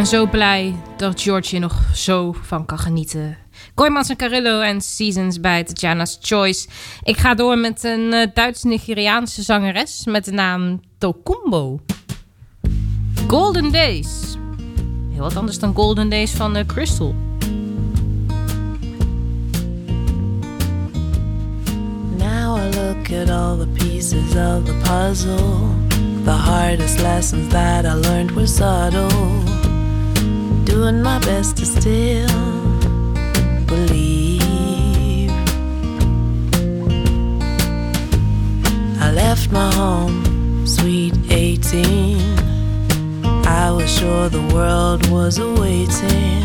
Ben 0.00 0.08
zo 0.08 0.26
blij 0.26 0.74
dat 0.96 1.20
George 1.20 1.48
hier 1.48 1.60
nog 1.60 1.82
zo 1.94 2.34
van 2.42 2.66
kan 2.66 2.78
genieten. 2.78 3.36
Koymans 3.74 4.08
en 4.08 4.16
Carillo 4.16 4.60
en 4.60 4.80
Seasons 4.80 5.40
bij 5.40 5.64
Tatjana's 5.64 6.18
Choice. 6.20 6.68
Ik 7.02 7.16
ga 7.16 7.34
door 7.34 7.58
met 7.58 7.84
een 7.84 8.00
uh, 8.00 8.26
Duits-Nigeriaanse 8.34 9.42
zangeres 9.42 10.04
met 10.04 10.24
de 10.24 10.30
naam 10.32 10.80
Tokumbo. 10.98 11.80
Golden 13.26 13.72
Days. 13.72 14.36
Heel 15.10 15.22
wat 15.22 15.36
anders 15.36 15.58
dan 15.58 15.74
Golden 15.74 16.08
Days 16.08 16.30
van 16.30 16.56
uh, 16.56 16.62
Crystal. 16.66 17.14
Now 22.16 22.58
I 22.58 22.76
look 22.76 23.12
at 23.20 23.30
all 23.30 23.58
the 23.58 23.68
pieces 23.72 24.34
of 24.34 24.64
the 24.64 24.80
puzzle. 24.82 25.58
The 26.24 26.30
hardest 26.30 27.00
lessons 27.00 27.52
that 27.52 27.84
I 27.84 27.94
learned 27.94 28.30
were 28.30 28.46
subtle. 28.46 29.49
Doing 30.70 31.02
my 31.02 31.18
best 31.18 31.56
to 31.56 31.66
still 31.66 32.28
believe. 33.66 35.30
I 39.00 39.10
left 39.12 39.50
my 39.50 39.68
home, 39.74 40.64
sweet 40.64 41.14
18. 41.28 42.38
I 43.46 43.72
was 43.72 43.90
sure 43.98 44.28
the 44.28 44.46
world 44.54 45.10
was 45.10 45.38
awaiting. 45.38 46.44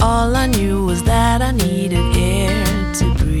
All 0.00 0.36
I 0.36 0.46
knew 0.46 0.84
was 0.84 1.02
that 1.02 1.42
I 1.42 1.50
needed 1.50 2.16
air 2.16 2.64
to 2.94 3.14
breathe. 3.14 3.31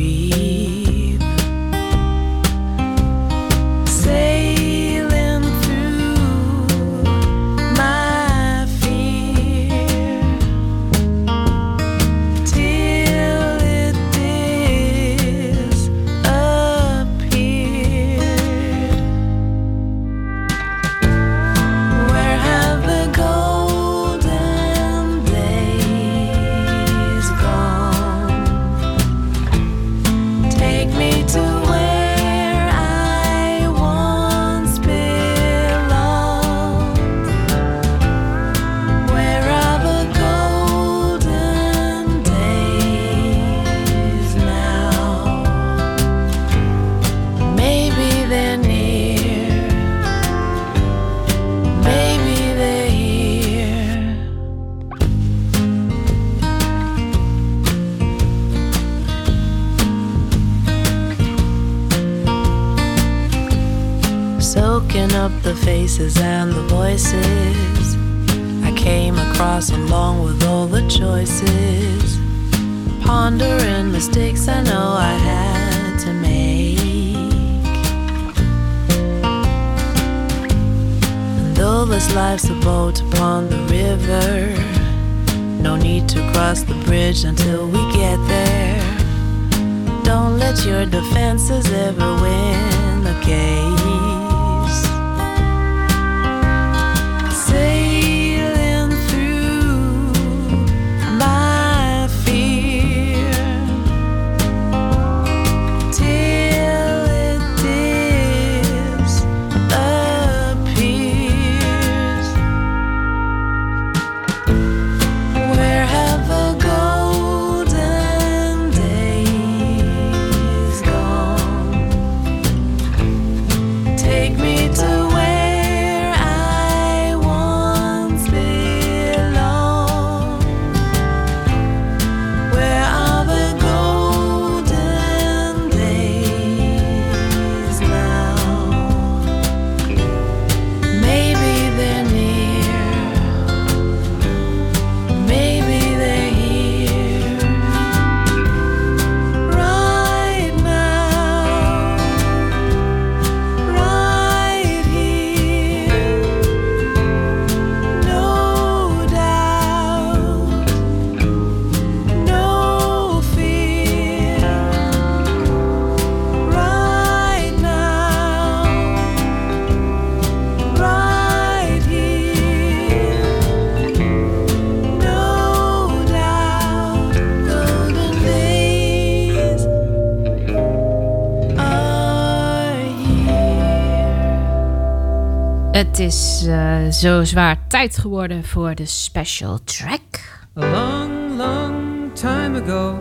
Is 186.12 186.46
eh, 186.46 186.90
zo 186.90 187.24
zwaar 187.24 187.58
tijd 187.68 187.98
geworden 187.98 188.44
voor 188.44 188.74
de 188.74 188.86
special 188.86 189.58
track. 189.64 190.40
A 190.58 190.70
long, 190.70 191.36
long 191.36 192.14
time 192.14 192.62
ago, 192.62 192.98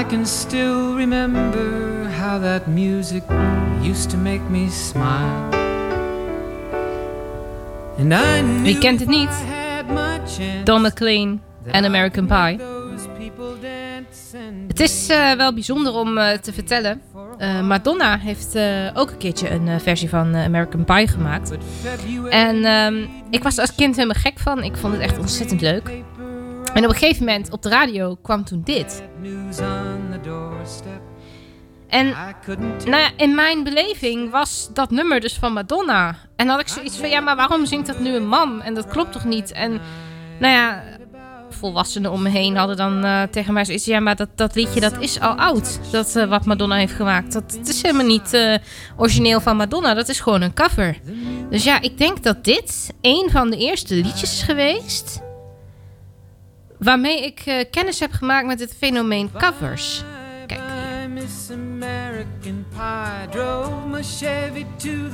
I 0.00 0.04
can 0.08 0.26
still 0.26 0.94
remember 0.94 1.62
how 2.20 2.42
that 2.42 2.66
music 2.66 3.22
used 3.82 4.10
to 4.10 4.16
make 4.16 4.40
me 4.50 4.70
smile. 4.70 5.62
And 7.98 8.12
I 8.12 8.40
knew 8.40 8.62
Wie 8.62 8.78
kent 8.78 9.00
het 9.00 9.08
niet? 9.08 9.44
Don 10.64 10.82
McLean 10.82 11.40
en 11.64 11.84
American 11.84 12.26
Pie. 12.26 12.58
Het 14.68 14.80
is 14.80 15.08
eh, 15.08 15.32
wel 15.32 15.54
bijzonder 15.54 15.92
om 15.92 16.18
eh, 16.18 16.38
te 16.38 16.52
vertellen. 16.52 17.00
Eh, 17.44 17.60
Madonna 17.60 18.18
heeft 18.18 18.54
eh, 18.54 18.90
ook 18.94 19.10
een 19.10 19.16
keertje 19.16 19.50
een 19.50 19.68
eh, 19.68 19.78
versie 19.78 20.08
van 20.08 20.36
American 20.36 20.84
Pie 20.84 21.08
gemaakt. 21.08 21.56
En 22.30 22.64
ehm, 22.64 23.06
ik 23.30 23.42
was 23.42 23.54
er 23.54 23.60
als 23.60 23.74
kind 23.74 23.96
helemaal 23.96 24.22
gek 24.22 24.38
van. 24.38 24.62
Ik 24.62 24.76
vond 24.76 24.92
het 24.92 25.02
echt 25.02 25.18
ontzettend 25.18 25.60
leuk. 25.60 25.88
En 26.74 26.84
op 26.84 26.90
een 26.90 26.96
gegeven 26.96 27.24
moment 27.24 27.50
op 27.50 27.62
de 27.62 27.68
radio 27.68 28.16
kwam 28.22 28.44
toen 28.44 28.62
dit. 28.64 29.02
En 31.88 32.14
nou 32.84 33.02
ja, 33.02 33.10
in 33.16 33.34
mijn 33.34 33.64
beleving 33.64 34.30
was 34.30 34.70
dat 34.72 34.90
nummer 34.90 35.20
dus 35.20 35.34
van 35.34 35.52
Madonna. 35.52 36.16
En 36.36 36.48
had 36.48 36.60
ik 36.60 36.68
zoiets 36.68 36.96
van, 36.96 37.08
ja, 37.08 37.20
maar 37.20 37.36
waarom 37.36 37.66
zingt 37.66 37.86
dat 37.86 37.98
nu 37.98 38.14
een 38.14 38.28
man? 38.28 38.62
En 38.62 38.74
dat 38.74 38.86
klopt 38.86 39.12
toch 39.12 39.24
niet? 39.24 39.52
En 39.52 39.80
nou 40.38 40.54
ja, 40.54 40.82
volwassenen 41.50 42.10
om 42.10 42.22
me 42.22 42.28
heen 42.28 42.56
hadden 42.56 42.76
dan 42.76 43.04
eh, 43.04 43.22
tegen 43.22 43.52
mij 43.52 43.64
zoiets. 43.64 43.84
Ja, 43.84 44.00
maar 44.00 44.16
dat, 44.16 44.28
dat 44.34 44.54
liedje 44.54 44.80
dat 44.80 45.00
is 45.00 45.20
al 45.20 45.34
oud. 45.34 45.80
Dat 45.90 46.16
eh, 46.16 46.24
wat 46.24 46.44
Madonna 46.44 46.76
heeft 46.76 46.92
gemaakt. 46.92 47.32
Dat 47.32 47.58
is 47.64 47.82
helemaal 47.82 48.06
niet 48.06 48.32
eh, 48.32 48.54
origineel 48.96 49.40
van 49.40 49.56
Madonna. 49.56 49.94
Dat 49.94 50.08
is 50.08 50.20
gewoon 50.20 50.42
een 50.42 50.54
cover. 50.54 50.98
Dus 51.50 51.64
ja, 51.64 51.80
ik 51.80 51.98
denk 51.98 52.22
dat 52.22 52.44
dit 52.44 52.94
een 53.00 53.28
van 53.30 53.50
de 53.50 53.56
eerste 53.56 53.94
liedjes 53.94 54.32
is 54.32 54.42
geweest. 54.42 55.22
Waarmee 56.78 57.24
ik 57.24 57.66
kennis 57.70 58.00
heb 58.00 58.12
gemaakt 58.12 58.46
met 58.46 58.60
het 58.60 58.74
fenomeen 58.78 59.30
covers. 59.38 60.02
Kijk. 60.46 60.60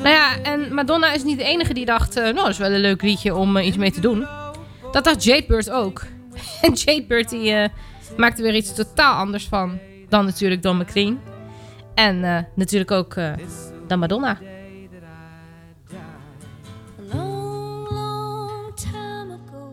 Nou 0.02 0.08
ja, 0.08 0.42
en 0.42 0.74
Madonna 0.74 1.12
is 1.12 1.22
niet 1.22 1.38
de 1.38 1.44
enige 1.44 1.74
die 1.74 1.84
dacht... 1.84 2.14
nou, 2.14 2.34
dat 2.34 2.48
is 2.48 2.58
wel 2.58 2.70
een 2.70 2.80
leuk 2.80 3.02
liedje 3.02 3.34
om 3.34 3.56
iets 3.58 3.76
mee 3.76 3.92
te 3.92 4.00
doen. 4.00 4.26
Dat 4.92 5.04
dacht 5.04 5.24
Jadebird 5.24 5.70
ook. 5.70 6.02
En 6.62 6.72
Jadebird 6.72 7.29
die 7.29 7.53
eh, 7.53 7.68
maakte 8.16 8.42
weer 8.42 8.55
iets 8.55 8.74
totaal 8.74 9.14
anders 9.14 9.48
van... 9.48 9.79
dan 10.09 10.24
natuurlijk 10.24 10.62
Don 10.62 10.76
McLean. 10.76 11.20
En 11.94 12.24
eh, 12.24 12.42
natuurlijk 12.55 12.90
ook 12.90 13.14
eh, 13.14 13.33
dan 13.87 13.98
Madonna. 13.98 14.38
Long, 17.12 17.90
long 17.90 18.74
time 18.74 19.33
ago, 19.33 19.72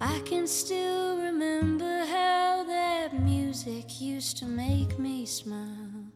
I 0.00 0.22
can 0.22 0.46
still 0.46 1.16
remember 1.22 2.06
how 2.06 2.66
that 2.66 3.12
music 3.24 3.84
used 4.00 4.38
to 4.38 4.46
make 4.46 4.98
me 4.98 5.26
smile. 5.26 6.08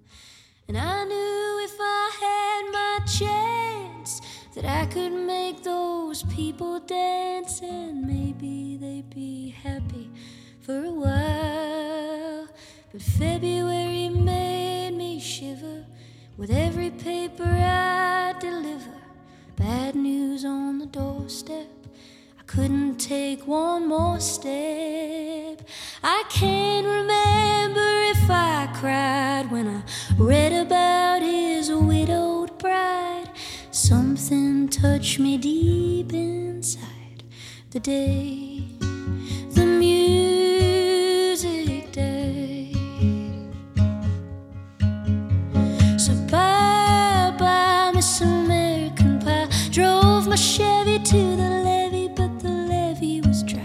And 0.69 0.77
I 0.77 1.05
knew 1.05 1.65
if 1.65 1.77
I 1.81 2.11
had 2.21 2.73
my 2.73 3.07
chance 3.07 3.84
that 4.55 4.65
I 4.65 4.87
could 4.87 5.13
make 5.13 5.65
those 5.65 6.23
people 6.23 6.79
dance 6.79 7.61
and 7.61 8.07
maybe 8.07 8.77
they'd 8.77 9.11
be 9.11 9.51
happy 9.51 10.11
for 10.61 10.85
a 10.85 10.93
while. 10.93 12.49
But 12.93 13.03
February 13.03 14.09
made 14.11 14.93
me 14.93 15.19
shiver 15.19 15.85
with 16.37 16.51
every 16.51 16.91
paper 16.91 17.43
I 17.43 18.35
deliver. 18.39 18.95
Bad 19.57 19.97
news 19.97 20.45
on 20.45 20.79
the 20.79 20.87
doorstep. 20.87 21.67
I 22.39 22.43
couldn't 22.47 22.99
take 22.99 23.49
one 23.49 23.89
more 23.89 24.21
step. 24.21 25.67
I 26.05 26.23
can't 26.29 26.87
remember 26.87 27.89
if 28.13 28.31
I 28.31 28.69
cried 28.75 29.51
when 29.51 29.67
I 29.67 29.83
read 30.17 30.53
about 30.53 31.23
his 31.23 31.73
widowed 31.73 32.57
bride. 32.59 33.31
Something 33.87 34.69
touched 34.71 35.19
me 35.21 35.37
deep 35.37 36.15
inside 36.15 37.23
the 37.71 37.79
day 37.81 38.63
the 39.51 39.67
music 39.67 41.13
died. 41.93 42.75
So 46.01 46.15
bye 46.31 47.37
bye, 47.39 47.93
Miss 47.95 48.23
American 48.23 49.19
Pie. 49.21 49.51
Drove 49.71 50.29
my 50.29 50.37
Chevy 50.37 50.99
to 51.01 51.37
the 51.37 51.51
levee, 51.67 52.09
but 52.09 52.41
the 52.41 52.49
levee 52.49 53.21
was 53.21 53.43
dry. 53.43 53.61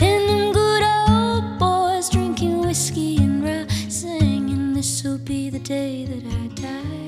And 0.00 0.28
them 0.28 0.52
good 0.52 0.82
old 1.08 1.60
boys 1.60 2.10
drinking 2.10 2.58
whiskey 2.58 3.18
and 3.18 3.44
rye, 3.44 3.68
singing, 3.88 4.72
This'll 4.74 5.18
be 5.18 5.48
the 5.48 5.60
day 5.60 6.06
that 6.06 6.24
I 6.26 6.48
die. 6.60 7.03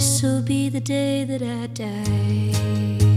This'll 0.00 0.40
be 0.40 0.70
the 0.70 0.80
day 0.80 1.24
that 1.24 1.42
I 1.42 1.66
die. 1.66 3.09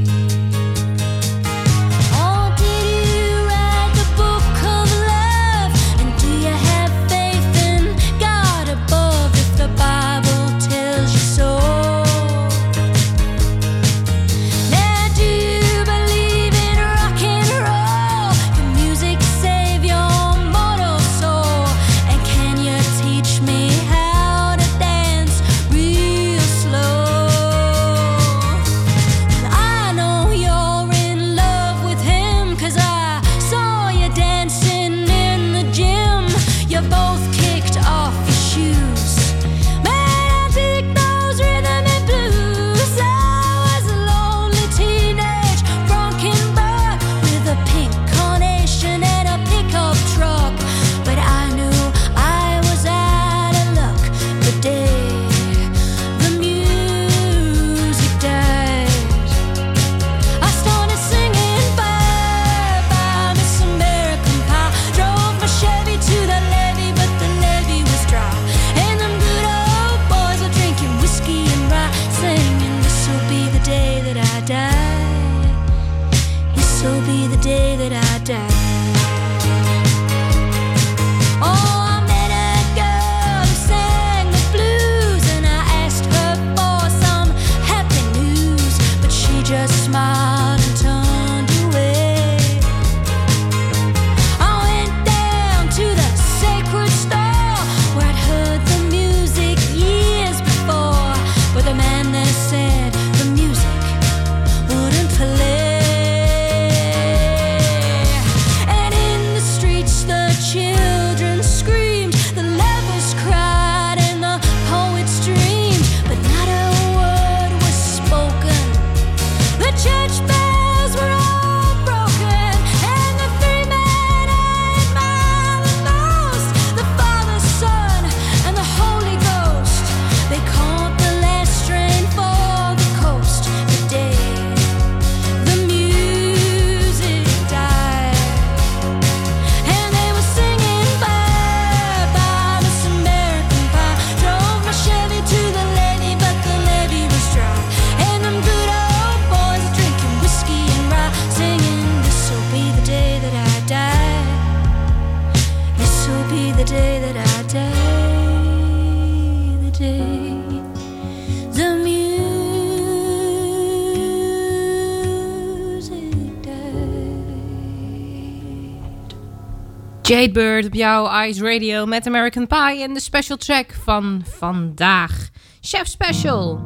Jadebird 170.14 170.66
op 170.66 170.74
jouw 170.74 171.24
Ice 171.26 171.44
Radio 171.44 171.86
met 171.86 172.08
American 172.08 172.48
Pie 172.48 172.84
en 172.84 172.94
de 172.94 173.00
special 173.00 173.38
track 173.38 173.74
van 173.84 174.22
vandaag. 174.38 175.30
Chef 175.62 175.88
Special. 175.88 176.60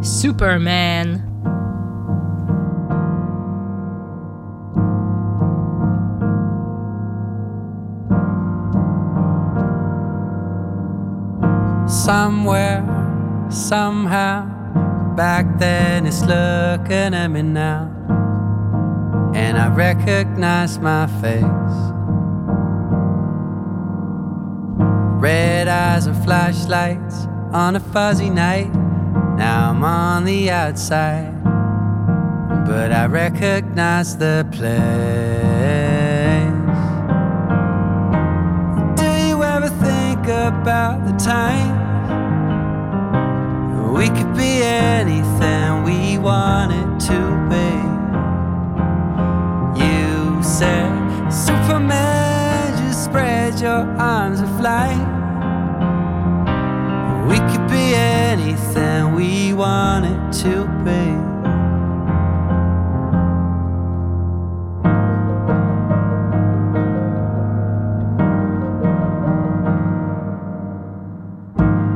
Superman. 0.00 1.32
somewhere, 12.04 12.82
somehow, 13.50 14.44
back 15.16 15.58
then 15.58 16.06
it's 16.06 16.20
looking 16.20 17.14
at 17.14 17.28
me 17.28 17.42
now. 17.42 17.90
And 19.34 19.56
I 19.56 19.68
recognize 19.68 20.78
my 20.78 21.06
face. 21.20 21.83
Red 25.24 25.68
eyes 25.68 26.06
and 26.06 26.22
flashlights 26.22 27.26
on 27.50 27.76
a 27.76 27.80
fuzzy 27.80 28.28
night. 28.28 28.70
Now 29.38 29.70
I'm 29.70 29.82
on 29.82 30.26
the 30.26 30.50
outside, 30.50 31.32
but 32.66 32.92
I 32.92 33.06
recognize 33.06 34.18
the 34.18 34.46
place. 34.52 34.68
Do 39.00 39.10
you 39.26 39.42
ever 39.42 39.70
think 39.70 40.26
about 40.26 41.06
the 41.06 41.14
time? 41.16 41.72
We 43.94 44.08
could 44.08 44.34
be 44.36 44.62
anything 44.62 45.84
we 45.84 46.18
wanted 46.18 47.00
to 47.08 47.18
be. 47.48 47.70
You 49.82 50.42
said, 50.42 51.30
Superman, 51.30 52.76
just 52.76 53.04
spread 53.06 53.58
your 53.58 53.86
arms 53.98 54.40
and 54.40 54.60
fly. 54.60 55.13
We 57.34 57.40
could 57.40 57.66
be 57.68 57.94
anything 57.96 59.16
we 59.16 59.52
wanted 59.54 60.32
to 60.44 60.68
be. 60.84 61.02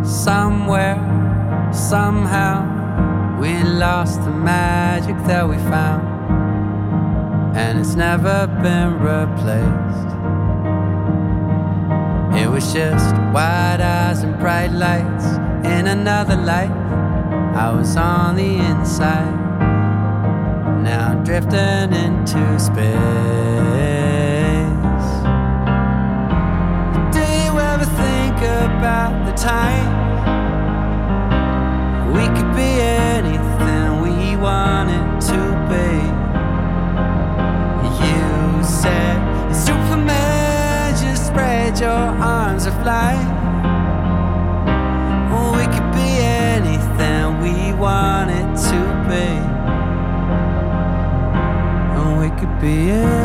Somewhere, 0.04 0.98
somehow, 1.72 3.38
we 3.40 3.62
lost 3.62 4.24
the 4.24 4.32
magic 4.32 5.16
that 5.28 5.48
we 5.48 5.56
found, 5.70 6.02
and 7.56 7.78
it's 7.78 7.94
never 7.94 8.48
been 8.60 8.98
replaced. 8.98 9.77
Lights 14.66 15.26
in 15.66 15.86
another 15.86 16.36
life. 16.36 16.70
I 17.56 17.72
was 17.72 17.96
on 17.96 18.36
the 18.36 18.56
inside, 18.56 19.34
now 20.82 21.14
drifting 21.24 21.92
into 21.92 22.58
space. 22.58 22.78
Do 27.14 27.20
you 27.20 27.58
ever 27.72 27.84
think 27.84 28.36
about 28.66 29.24
the 29.26 29.32
time 29.32 29.88
we 32.12 32.26
could 32.36 32.52
be 32.54 32.80
anything 32.80 34.00
we 34.00 34.36
wanted 34.36 35.20
to 35.30 35.40
be? 35.70 35.88
You 38.04 38.62
said, 38.64 39.18
Superman, 39.52 40.94
just 41.02 41.26
spread 41.28 41.78
your 41.80 41.90
arms 41.90 42.66
and 42.66 42.82
fly. 42.82 43.37
Could 52.38 52.60
be 52.60 52.90
anything. 52.90 53.18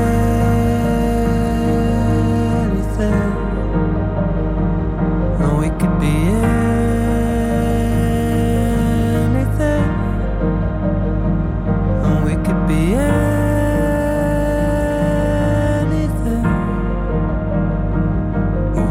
And 5.39 5.53
we 5.59 5.69
could 5.69 5.99
be 5.99 6.15
anything. 9.29 9.85
And 12.03 12.17
we 12.25 12.33
could 12.43 12.67
be 12.67 12.81
anything. 12.95 13.25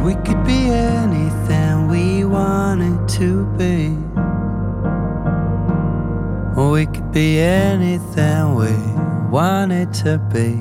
We 0.04 0.14
could 0.14 0.44
be 0.44 0.70
anything 0.70 1.88
we 1.88 2.24
wanted 2.24 3.08
to 3.18 3.46
be. 3.58 3.98
We 6.56 6.86
could 6.86 7.10
be 7.10 7.40
anything 7.40 8.54
we 8.54 8.72
wanted 9.32 9.94
to 9.94 10.18
be. 10.30 10.60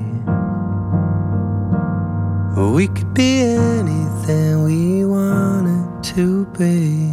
We 2.55 2.87
could 2.87 3.13
be 3.13 3.41
anything 3.41 4.63
we 4.63 5.03
wanted 5.03 6.01
to 6.15 6.45
be. 6.57 7.11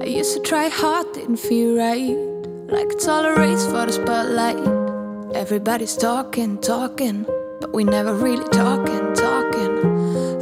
I 0.00 0.06
used 0.06 0.34
to 0.34 0.40
try 0.42 0.68
hard, 0.68 1.12
didn't 1.12 1.36
feel 1.36 1.76
right. 1.76 2.16
Like 2.68 2.88
it's 2.90 3.06
all 3.06 3.24
a 3.24 3.36
race 3.38 3.64
for 3.66 3.86
the 3.86 3.92
spotlight. 3.92 5.36
Everybody's 5.36 5.96
talking, 5.96 6.58
talking, 6.58 7.24
but 7.60 7.72
we 7.72 7.84
never 7.84 8.12
really 8.12 8.48
talking, 8.48 8.99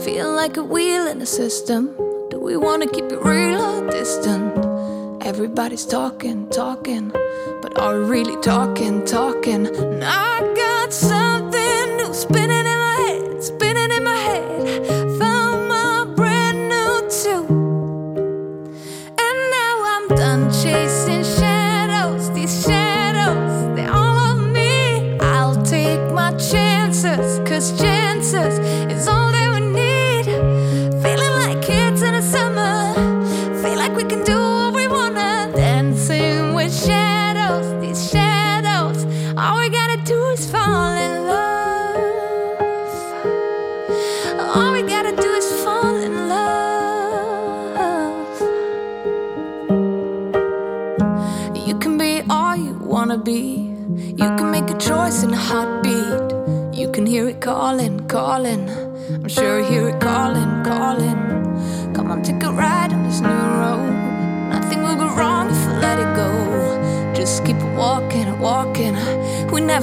Feeling 0.08 0.36
like 0.36 0.56
a 0.56 0.64
wheel 0.64 1.06
in 1.06 1.18
the 1.18 1.26
system. 1.26 1.94
Do 2.30 2.40
we 2.40 2.56
wanna 2.56 2.86
keep 2.86 3.12
it 3.12 3.22
real 3.22 3.60
or 3.60 3.90
distant? 3.90 4.56
Everybody's 5.22 5.84
talking, 5.84 6.48
talking, 6.48 7.12
but 7.60 7.78
are 7.78 7.98
we 7.98 8.04
really 8.06 8.40
talking, 8.40 9.04
talking? 9.04 9.66
I 10.02 10.40
got 10.56 10.94
something 10.94 11.27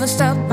never 0.06 0.14
stop 0.14 0.45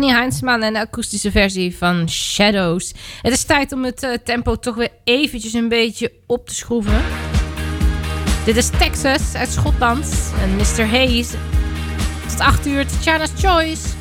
Stefanie 0.00 0.22
Heinsman 0.22 0.62
en 0.62 0.72
de 0.72 0.80
akoestische 0.80 1.30
versie 1.30 1.76
van 1.76 2.08
Shadows. 2.08 2.92
Het 3.22 3.32
is 3.32 3.44
tijd 3.44 3.72
om 3.72 3.84
het 3.84 4.02
eh, 4.02 4.10
tempo 4.24 4.56
toch 4.56 4.74
weer 4.74 4.88
eventjes 5.04 5.52
een 5.52 5.68
beetje 5.68 6.12
op 6.26 6.48
te 6.48 6.54
schroeven. 6.54 7.02
Dit 8.44 8.56
is 8.56 8.68
Texas 8.68 9.34
uit 9.34 9.48
Schotland 9.48 10.32
en 10.40 10.56
Mr. 10.56 10.86
Hayes. 10.86 11.30
Tot 12.28 12.40
8 12.40 12.66
uur, 12.66 12.86
Tatjana's 12.86 13.30
Choice. 13.36 13.99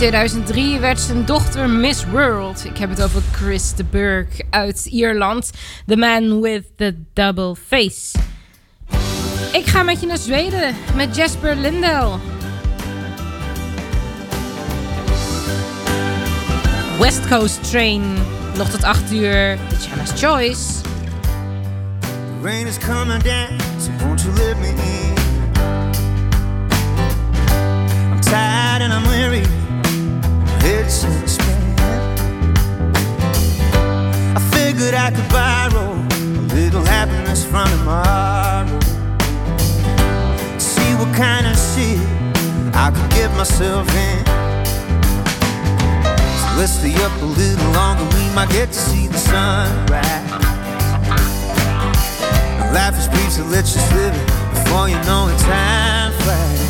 2003 0.00 0.78
werd 0.78 1.00
zijn 1.00 1.24
dochter 1.24 1.70
Miss 1.70 2.04
World. 2.04 2.64
Ik 2.64 2.76
heb 2.78 2.90
het 2.90 3.02
over 3.02 3.22
Chris 3.32 3.74
de 3.74 3.84
Burgh 3.84 4.40
uit 4.50 4.86
Ierland. 4.86 5.50
The 5.86 5.96
man 5.96 6.40
with 6.40 6.64
the 6.76 6.94
double 7.12 7.54
face. 7.66 8.18
Ik 9.52 9.66
ga 9.66 9.82
met 9.82 10.00
je 10.00 10.06
naar 10.06 10.18
Zweden 10.18 10.74
met 10.96 11.16
Jasper 11.16 11.56
Lindell. 11.56 12.08
West 16.98 17.28
Coast 17.28 17.70
Train. 17.70 18.02
Nog 18.56 18.68
tot 18.68 18.82
8 18.82 19.12
uur. 19.12 19.58
Tatjana's 19.68 20.12
Choice. 20.20 20.62
Rain 22.42 22.66
is 22.66 22.78
coming 22.78 23.22
down, 23.22 23.58
so 23.78 24.04
won't 24.04 24.20
you 24.20 24.34
let 24.34 24.58
me 24.58 24.68
in? 24.68 25.09
Head's 30.82 31.04
in 31.04 31.28
spin. 31.28 31.56
I 34.36 34.40
figured 34.54 34.94
I 34.94 35.10
could 35.10 35.28
borrow 35.28 35.92
a 35.92 36.54
little 36.54 36.84
happiness 36.84 37.44
from 37.44 37.68
tomorrow. 37.68 38.80
See 40.58 40.94
what 40.94 41.14
kind 41.14 41.46
of 41.46 41.56
shit 41.56 42.00
I 42.74 42.90
could 42.94 43.10
get 43.10 43.30
myself 43.36 43.88
in. 43.94 44.24
So 46.40 46.48
let's 46.58 46.72
stay 46.72 46.94
up 47.04 47.12
a 47.22 47.26
little 47.26 47.70
longer, 47.72 48.04
we 48.16 48.24
might 48.34 48.50
get 48.50 48.68
to 48.68 48.78
see 48.78 49.06
the 49.06 49.18
sunrise. 49.18 50.30
Life 52.72 52.96
is 52.98 53.08
brief, 53.08 53.32
so 53.32 53.44
let's 53.44 53.74
just 53.74 53.92
live 53.92 54.14
it 54.14 54.26
before 54.54 54.88
you 54.88 54.96
know 55.08 55.28
it. 55.28 55.38
Time 55.40 56.12
flies, 56.22 56.69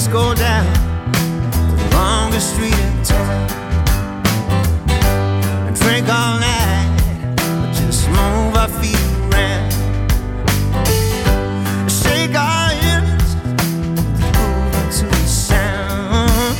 Let's 0.00 0.12
go 0.14 0.34
down 0.34 0.64
the 1.76 1.90
longest 1.92 2.54
street 2.54 2.72
in 2.72 3.02
town 3.04 3.50
and 5.68 5.76
drink 5.76 6.08
all 6.08 6.38
night, 6.40 7.36
but 7.36 7.70
just 7.74 8.08
move 8.08 8.56
our 8.56 8.68
feet 8.80 8.96
around. 9.28 9.70
Shake 11.90 12.34
our 12.34 12.72
move 12.72 13.20
to 14.96 15.04
the 15.04 15.26
sound. 15.28 16.56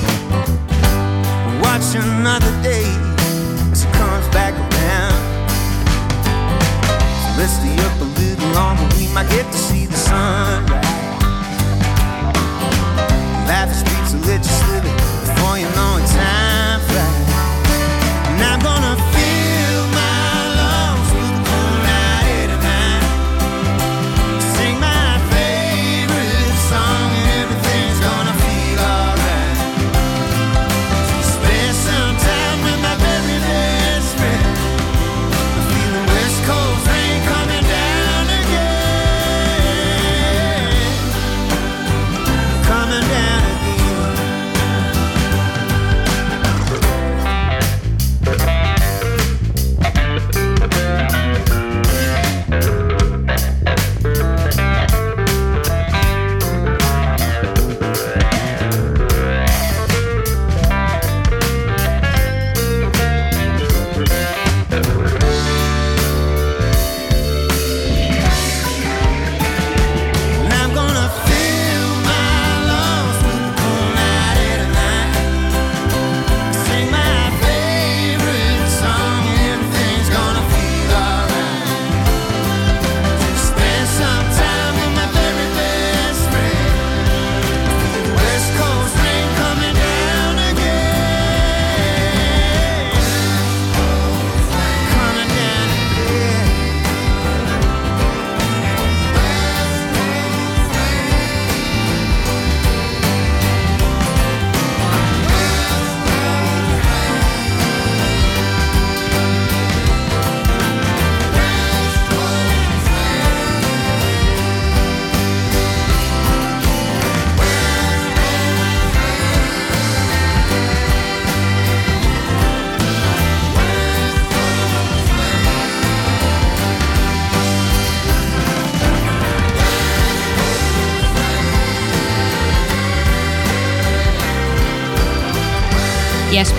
Watch 1.63 1.95
another 1.95 2.53
day 2.63 2.85
as 3.73 3.85
it 3.85 3.93
comes 3.95 4.29
back 4.35 4.53
around. 4.53 5.17
Let's 7.39 7.55
stay 7.55 7.79
up 7.87 8.01
a 8.03 8.05
little 8.21 8.51
longer, 8.53 8.85
we 8.99 9.09
might 9.15 9.31
get 9.31 9.50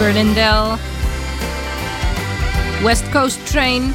Jasper 0.02 0.24
Lindell. 0.24 0.78
West 2.84 3.10
Coast 3.10 3.46
Train. 3.52 3.94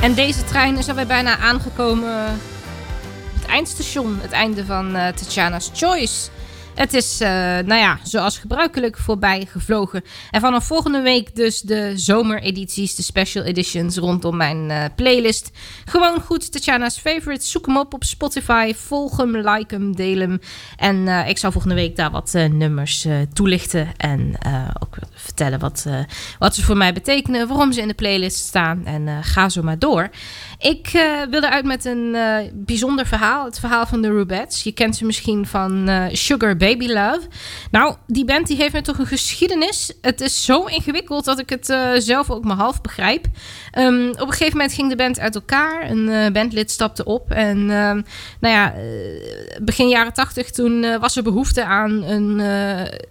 En 0.00 0.14
deze 0.14 0.44
trein 0.44 0.78
is 0.78 0.88
alweer 0.88 1.06
bijna 1.06 1.36
aangekomen. 1.36 2.40
Het 3.34 3.46
eindstation, 3.46 4.18
het 4.20 4.32
einde 4.32 4.64
van 4.64 4.96
uh, 4.96 5.08
Tatjana's 5.08 5.70
Choice. 5.74 6.28
Het 6.74 6.94
is, 6.94 7.20
uh, 7.20 7.28
nou 7.28 7.74
ja, 7.74 7.98
zoals 8.02 8.38
gebruikelijk 8.38 8.98
voorbij 8.98 9.46
gevlogen. 9.50 10.02
En 10.30 10.40
vanaf 10.40 10.66
volgende 10.66 11.00
week 11.00 11.36
dus 11.36 11.60
de 11.60 11.92
zomeredities, 11.94 12.94
de 12.94 13.02
special 13.02 13.44
editions 13.44 13.96
rondom 13.96 14.36
mijn 14.36 14.70
uh, 14.70 14.84
playlist. 14.96 15.50
Gewoon 15.84 16.20
goed, 16.20 16.52
Tatjana's 16.52 16.98
Favorites. 16.98 17.50
Zoek 17.50 17.66
hem 17.66 17.76
op 17.76 17.94
op 17.94 18.04
Spotify. 18.04 18.72
Volg 18.76 19.16
hem, 19.16 19.36
like 19.36 19.74
hem, 19.74 19.96
deel 19.96 20.18
hem. 20.18 20.40
En 20.76 20.96
uh, 20.96 21.28
ik 21.28 21.38
zal 21.38 21.52
volgende 21.52 21.76
week 21.76 21.96
daar 21.96 22.10
wat 22.10 22.32
nummers 22.32 23.06
toelichten. 23.32 23.88
En 23.96 24.34
ook 24.80 24.96
vertellen 25.14 25.58
wat, 25.58 25.86
wat 26.38 26.54
ze 26.54 26.62
voor 26.62 26.76
mij 26.76 26.92
betekenen. 26.92 27.48
Waarom 27.48 27.72
ze 27.72 27.80
in 27.80 27.88
de 27.88 27.94
playlist 27.94 28.38
staan. 28.38 28.86
En 28.86 29.24
ga 29.24 29.48
zo 29.48 29.62
maar 29.62 29.78
door. 29.78 30.10
Ik 30.62 30.90
wil 31.30 31.42
eruit 31.42 31.64
met 31.64 31.84
een 31.84 32.16
bijzonder 32.52 33.06
verhaal. 33.06 33.44
Het 33.44 33.58
verhaal 33.58 33.86
van 33.86 34.02
de 34.02 34.08
Rubettes. 34.08 34.62
Je 34.62 34.72
kent 34.72 34.96
ze 34.96 35.04
misschien 35.04 35.46
van 35.46 35.90
Sugar 36.12 36.56
Baby 36.56 36.86
Love. 36.86 37.20
Nou, 37.70 37.96
die 38.06 38.24
band 38.24 38.46
die 38.46 38.56
heeft 38.56 38.72
me 38.72 38.80
toch 38.80 38.98
een 38.98 39.06
geschiedenis. 39.06 39.92
Het 40.00 40.20
is 40.20 40.44
zo 40.44 40.64
ingewikkeld 40.64 41.24
dat 41.24 41.38
ik 41.38 41.48
het 41.48 41.68
uh, 41.68 41.90
zelf 41.96 42.30
ook 42.30 42.44
maar 42.44 42.56
half 42.56 42.80
begrijp. 42.80 43.26
Um, 43.78 44.10
op 44.10 44.20
een 44.20 44.32
gegeven 44.32 44.56
moment 44.56 44.74
ging 44.74 44.88
de 44.88 44.96
band 44.96 45.20
uit 45.20 45.34
elkaar. 45.34 45.90
Een 45.90 46.08
uh, 46.08 46.28
bandlid 46.28 46.70
stapte 46.70 47.04
op. 47.04 47.30
En 47.30 47.58
uh, 47.58 47.68
nou 47.68 48.04
ja, 48.40 48.74
begin 49.62 49.88
jaren 49.88 50.12
tachtig 50.12 50.50
toen 50.50 50.98
was 50.98 51.16
er 51.16 51.22
behoefte 51.22 51.64
aan 51.64 52.02
een 52.02 52.40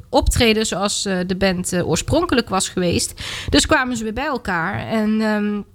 optreden 0.10 0.66
zoals 0.66 1.02
de 1.02 1.36
band 1.38 1.84
oorspronkelijk 1.84 2.50
was 2.50 2.70
geweest. 2.70 3.22
Dus 3.50 3.66
kwamen 3.66 3.98
ze 3.98 4.04
weer 4.04 4.14
bij 4.14 4.26
elkaar. 4.26 4.88
En... 4.88 5.22
Um, 5.22 5.66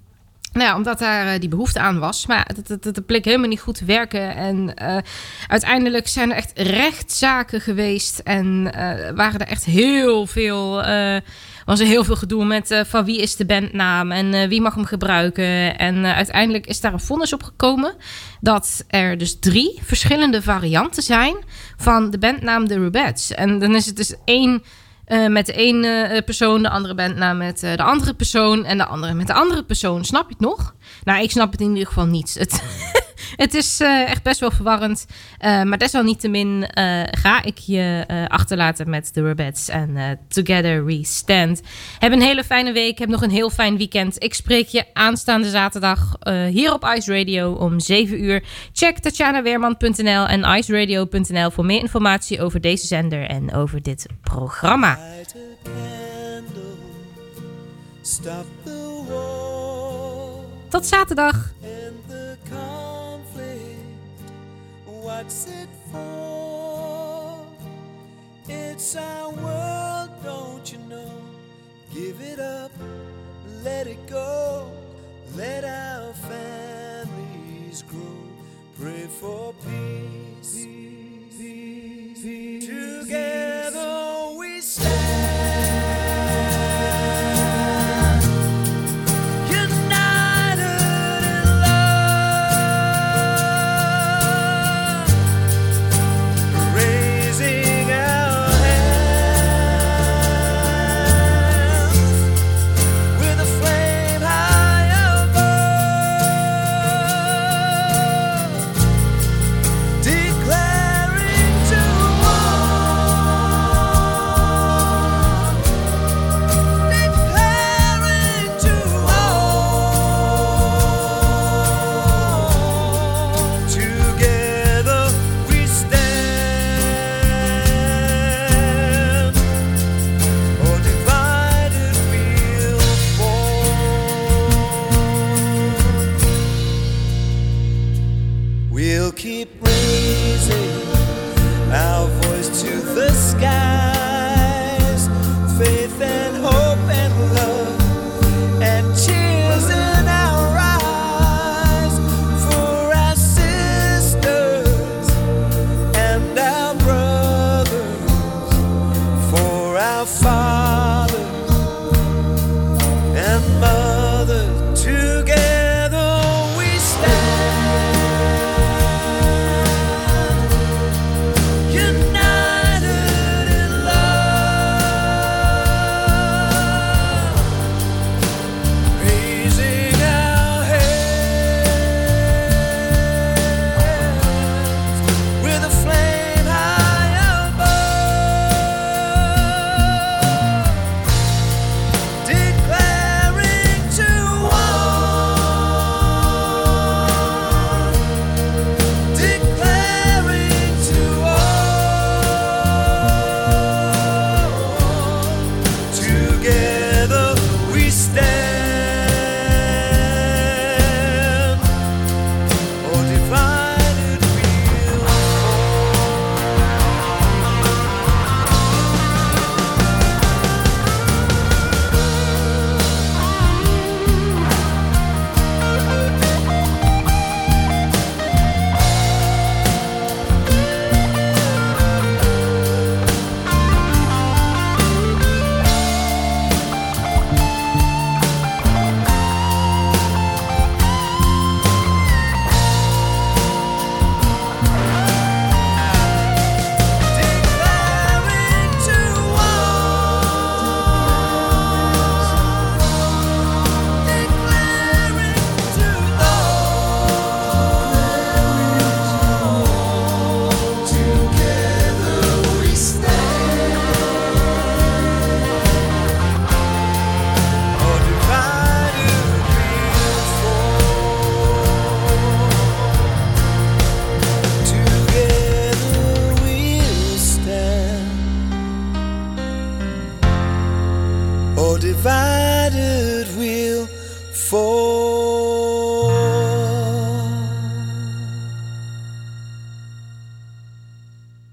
nou 0.53 0.66
ja, 0.66 0.76
omdat 0.76 0.99
daar 0.99 1.34
uh, 1.34 1.40
die 1.40 1.49
behoefte 1.49 1.80
aan 1.80 1.99
was. 1.99 2.26
Maar 2.26 2.51
het, 2.55 2.68
het, 2.68 2.84
het, 2.84 3.07
bleek 3.07 3.24
helemaal 3.24 3.49
niet 3.49 3.61
goed 3.61 3.74
te 3.74 3.84
werken. 3.84 4.34
En 4.34 4.74
uh, 4.82 4.97
uiteindelijk 5.47 6.09
zijn 6.09 6.30
er 6.30 6.36
echt 6.36 6.53
rechtszaken 6.55 7.61
geweest. 7.61 8.18
En 8.18 8.70
uh, 8.74 9.11
waren 9.14 9.40
er 9.40 9.47
echt 9.47 9.64
heel 9.64 10.26
veel. 10.26 10.82
was 11.64 11.80
er 11.80 11.86
heel 11.86 12.05
veel 12.05 12.16
gedoe 12.16 12.44
met 12.44 12.84
van 12.86 13.05
wie 13.05 13.20
is 13.20 13.36
de 13.36 13.47
bandnaam 13.47 14.12
en 14.12 14.49
wie 14.49 14.61
mag 14.61 14.74
hem 14.74 14.84
gebruiken. 14.84 15.78
En 15.78 16.05
uiteindelijk 16.05 16.66
is 16.66 16.80
daar 16.80 16.92
een 16.92 17.01
vonnis 17.01 17.32
op 17.32 17.42
gekomen. 17.42 17.94
Dat 18.40 18.84
er 18.88 19.18
dus 19.18 19.38
drie 19.38 19.78
verschillende 19.82 20.42
varianten 20.42 21.03
zijn 21.03 21.36
van 21.76 22.11
de 22.11 22.18
bandnaam 22.18 22.66
The 22.66 22.78
Rubettes. 22.78 23.30
En 23.34 23.59
dan 23.59 23.74
is 23.74 23.86
het 23.86 23.97
dus 23.97 24.14
één 24.24 24.62
uh, 25.09 25.29
met 25.29 25.47
de 25.47 25.53
ene 25.53 26.11
uh, 26.13 26.23
persoon, 26.25 26.63
de 26.63 26.71
andere 26.71 26.95
bandnaam 26.95 27.37
met 27.37 27.63
uh, 27.63 27.77
de 27.77 27.83
andere 27.83 28.15
persoon 28.15 28.65
en 28.65 28.79
de 28.79 28.87
andere 28.87 29.15
met 29.15 29.27
de 29.27 29.35
andere 29.35 29.63
persoon. 29.63 30.05
Snap 30.05 30.29
je 30.29 30.35
het 30.39 30.41
nog? 30.41 30.75
Nou, 31.05 31.22
ik 31.22 31.30
snap 31.30 31.53
het 31.53 31.61
in 31.61 31.68
ieder 31.68 31.86
geval 31.86 32.07
niet. 32.07 32.34
Het, 32.38 32.62
het 33.44 33.55
is 33.55 33.80
echt 33.80 34.22
best 34.22 34.40
wel 34.40 34.51
verwarrend. 34.51 35.07
maar 35.40 35.78
desalniettemin 35.78 36.68
ga 37.11 37.42
ik 37.42 37.59
je 37.59 38.05
achterlaten 38.28 38.90
met 38.90 39.11
de 39.14 39.22
Rubettes 39.22 39.68
en 39.68 40.18
Together 40.28 40.84
We 40.84 41.05
Stand. 41.05 41.62
Heb 41.99 42.12
een 42.12 42.22
hele 42.22 42.44
fijne 42.44 42.72
week. 42.72 42.99
Heb 42.99 43.09
nog 43.09 43.22
een 43.22 43.30
heel 43.30 43.51
fijn 43.51 43.76
weekend. 43.76 44.22
Ik 44.22 44.34
spreek 44.34 44.68
je 44.68 44.84
aanstaande 44.92 45.51
zaterdag 45.51 46.16
hier 46.51 46.72
op 46.72 46.92
Ice 46.97 47.18
Radio 47.18 47.53
om 47.53 47.80
7 47.80 48.24
uur. 48.24 48.42
Check 48.72 48.99
tatjanaweerman.nl 48.99 50.26
en 50.26 50.44
iceradio.nl 50.57 51.51
voor 51.51 51.64
meer 51.64 51.80
informatie 51.80 52.42
over 52.42 52.61
deze 52.61 52.86
zender 52.86 53.26
en 53.26 53.55
over 53.55 53.82
dit 53.82 54.07
programma. 54.22 54.99
You 70.73 70.79
know? 70.89 71.12
Give 71.95 72.21
it 72.21 72.41
up, 72.41 72.73
let 73.62 73.87
it 73.87 74.07
go, 74.07 74.71
let 75.37 75.64
our 75.64 76.12
families 76.14 77.83
grow. 77.83 78.29
Pray 78.79 79.07
for 79.07 79.55
peace, 79.64 80.16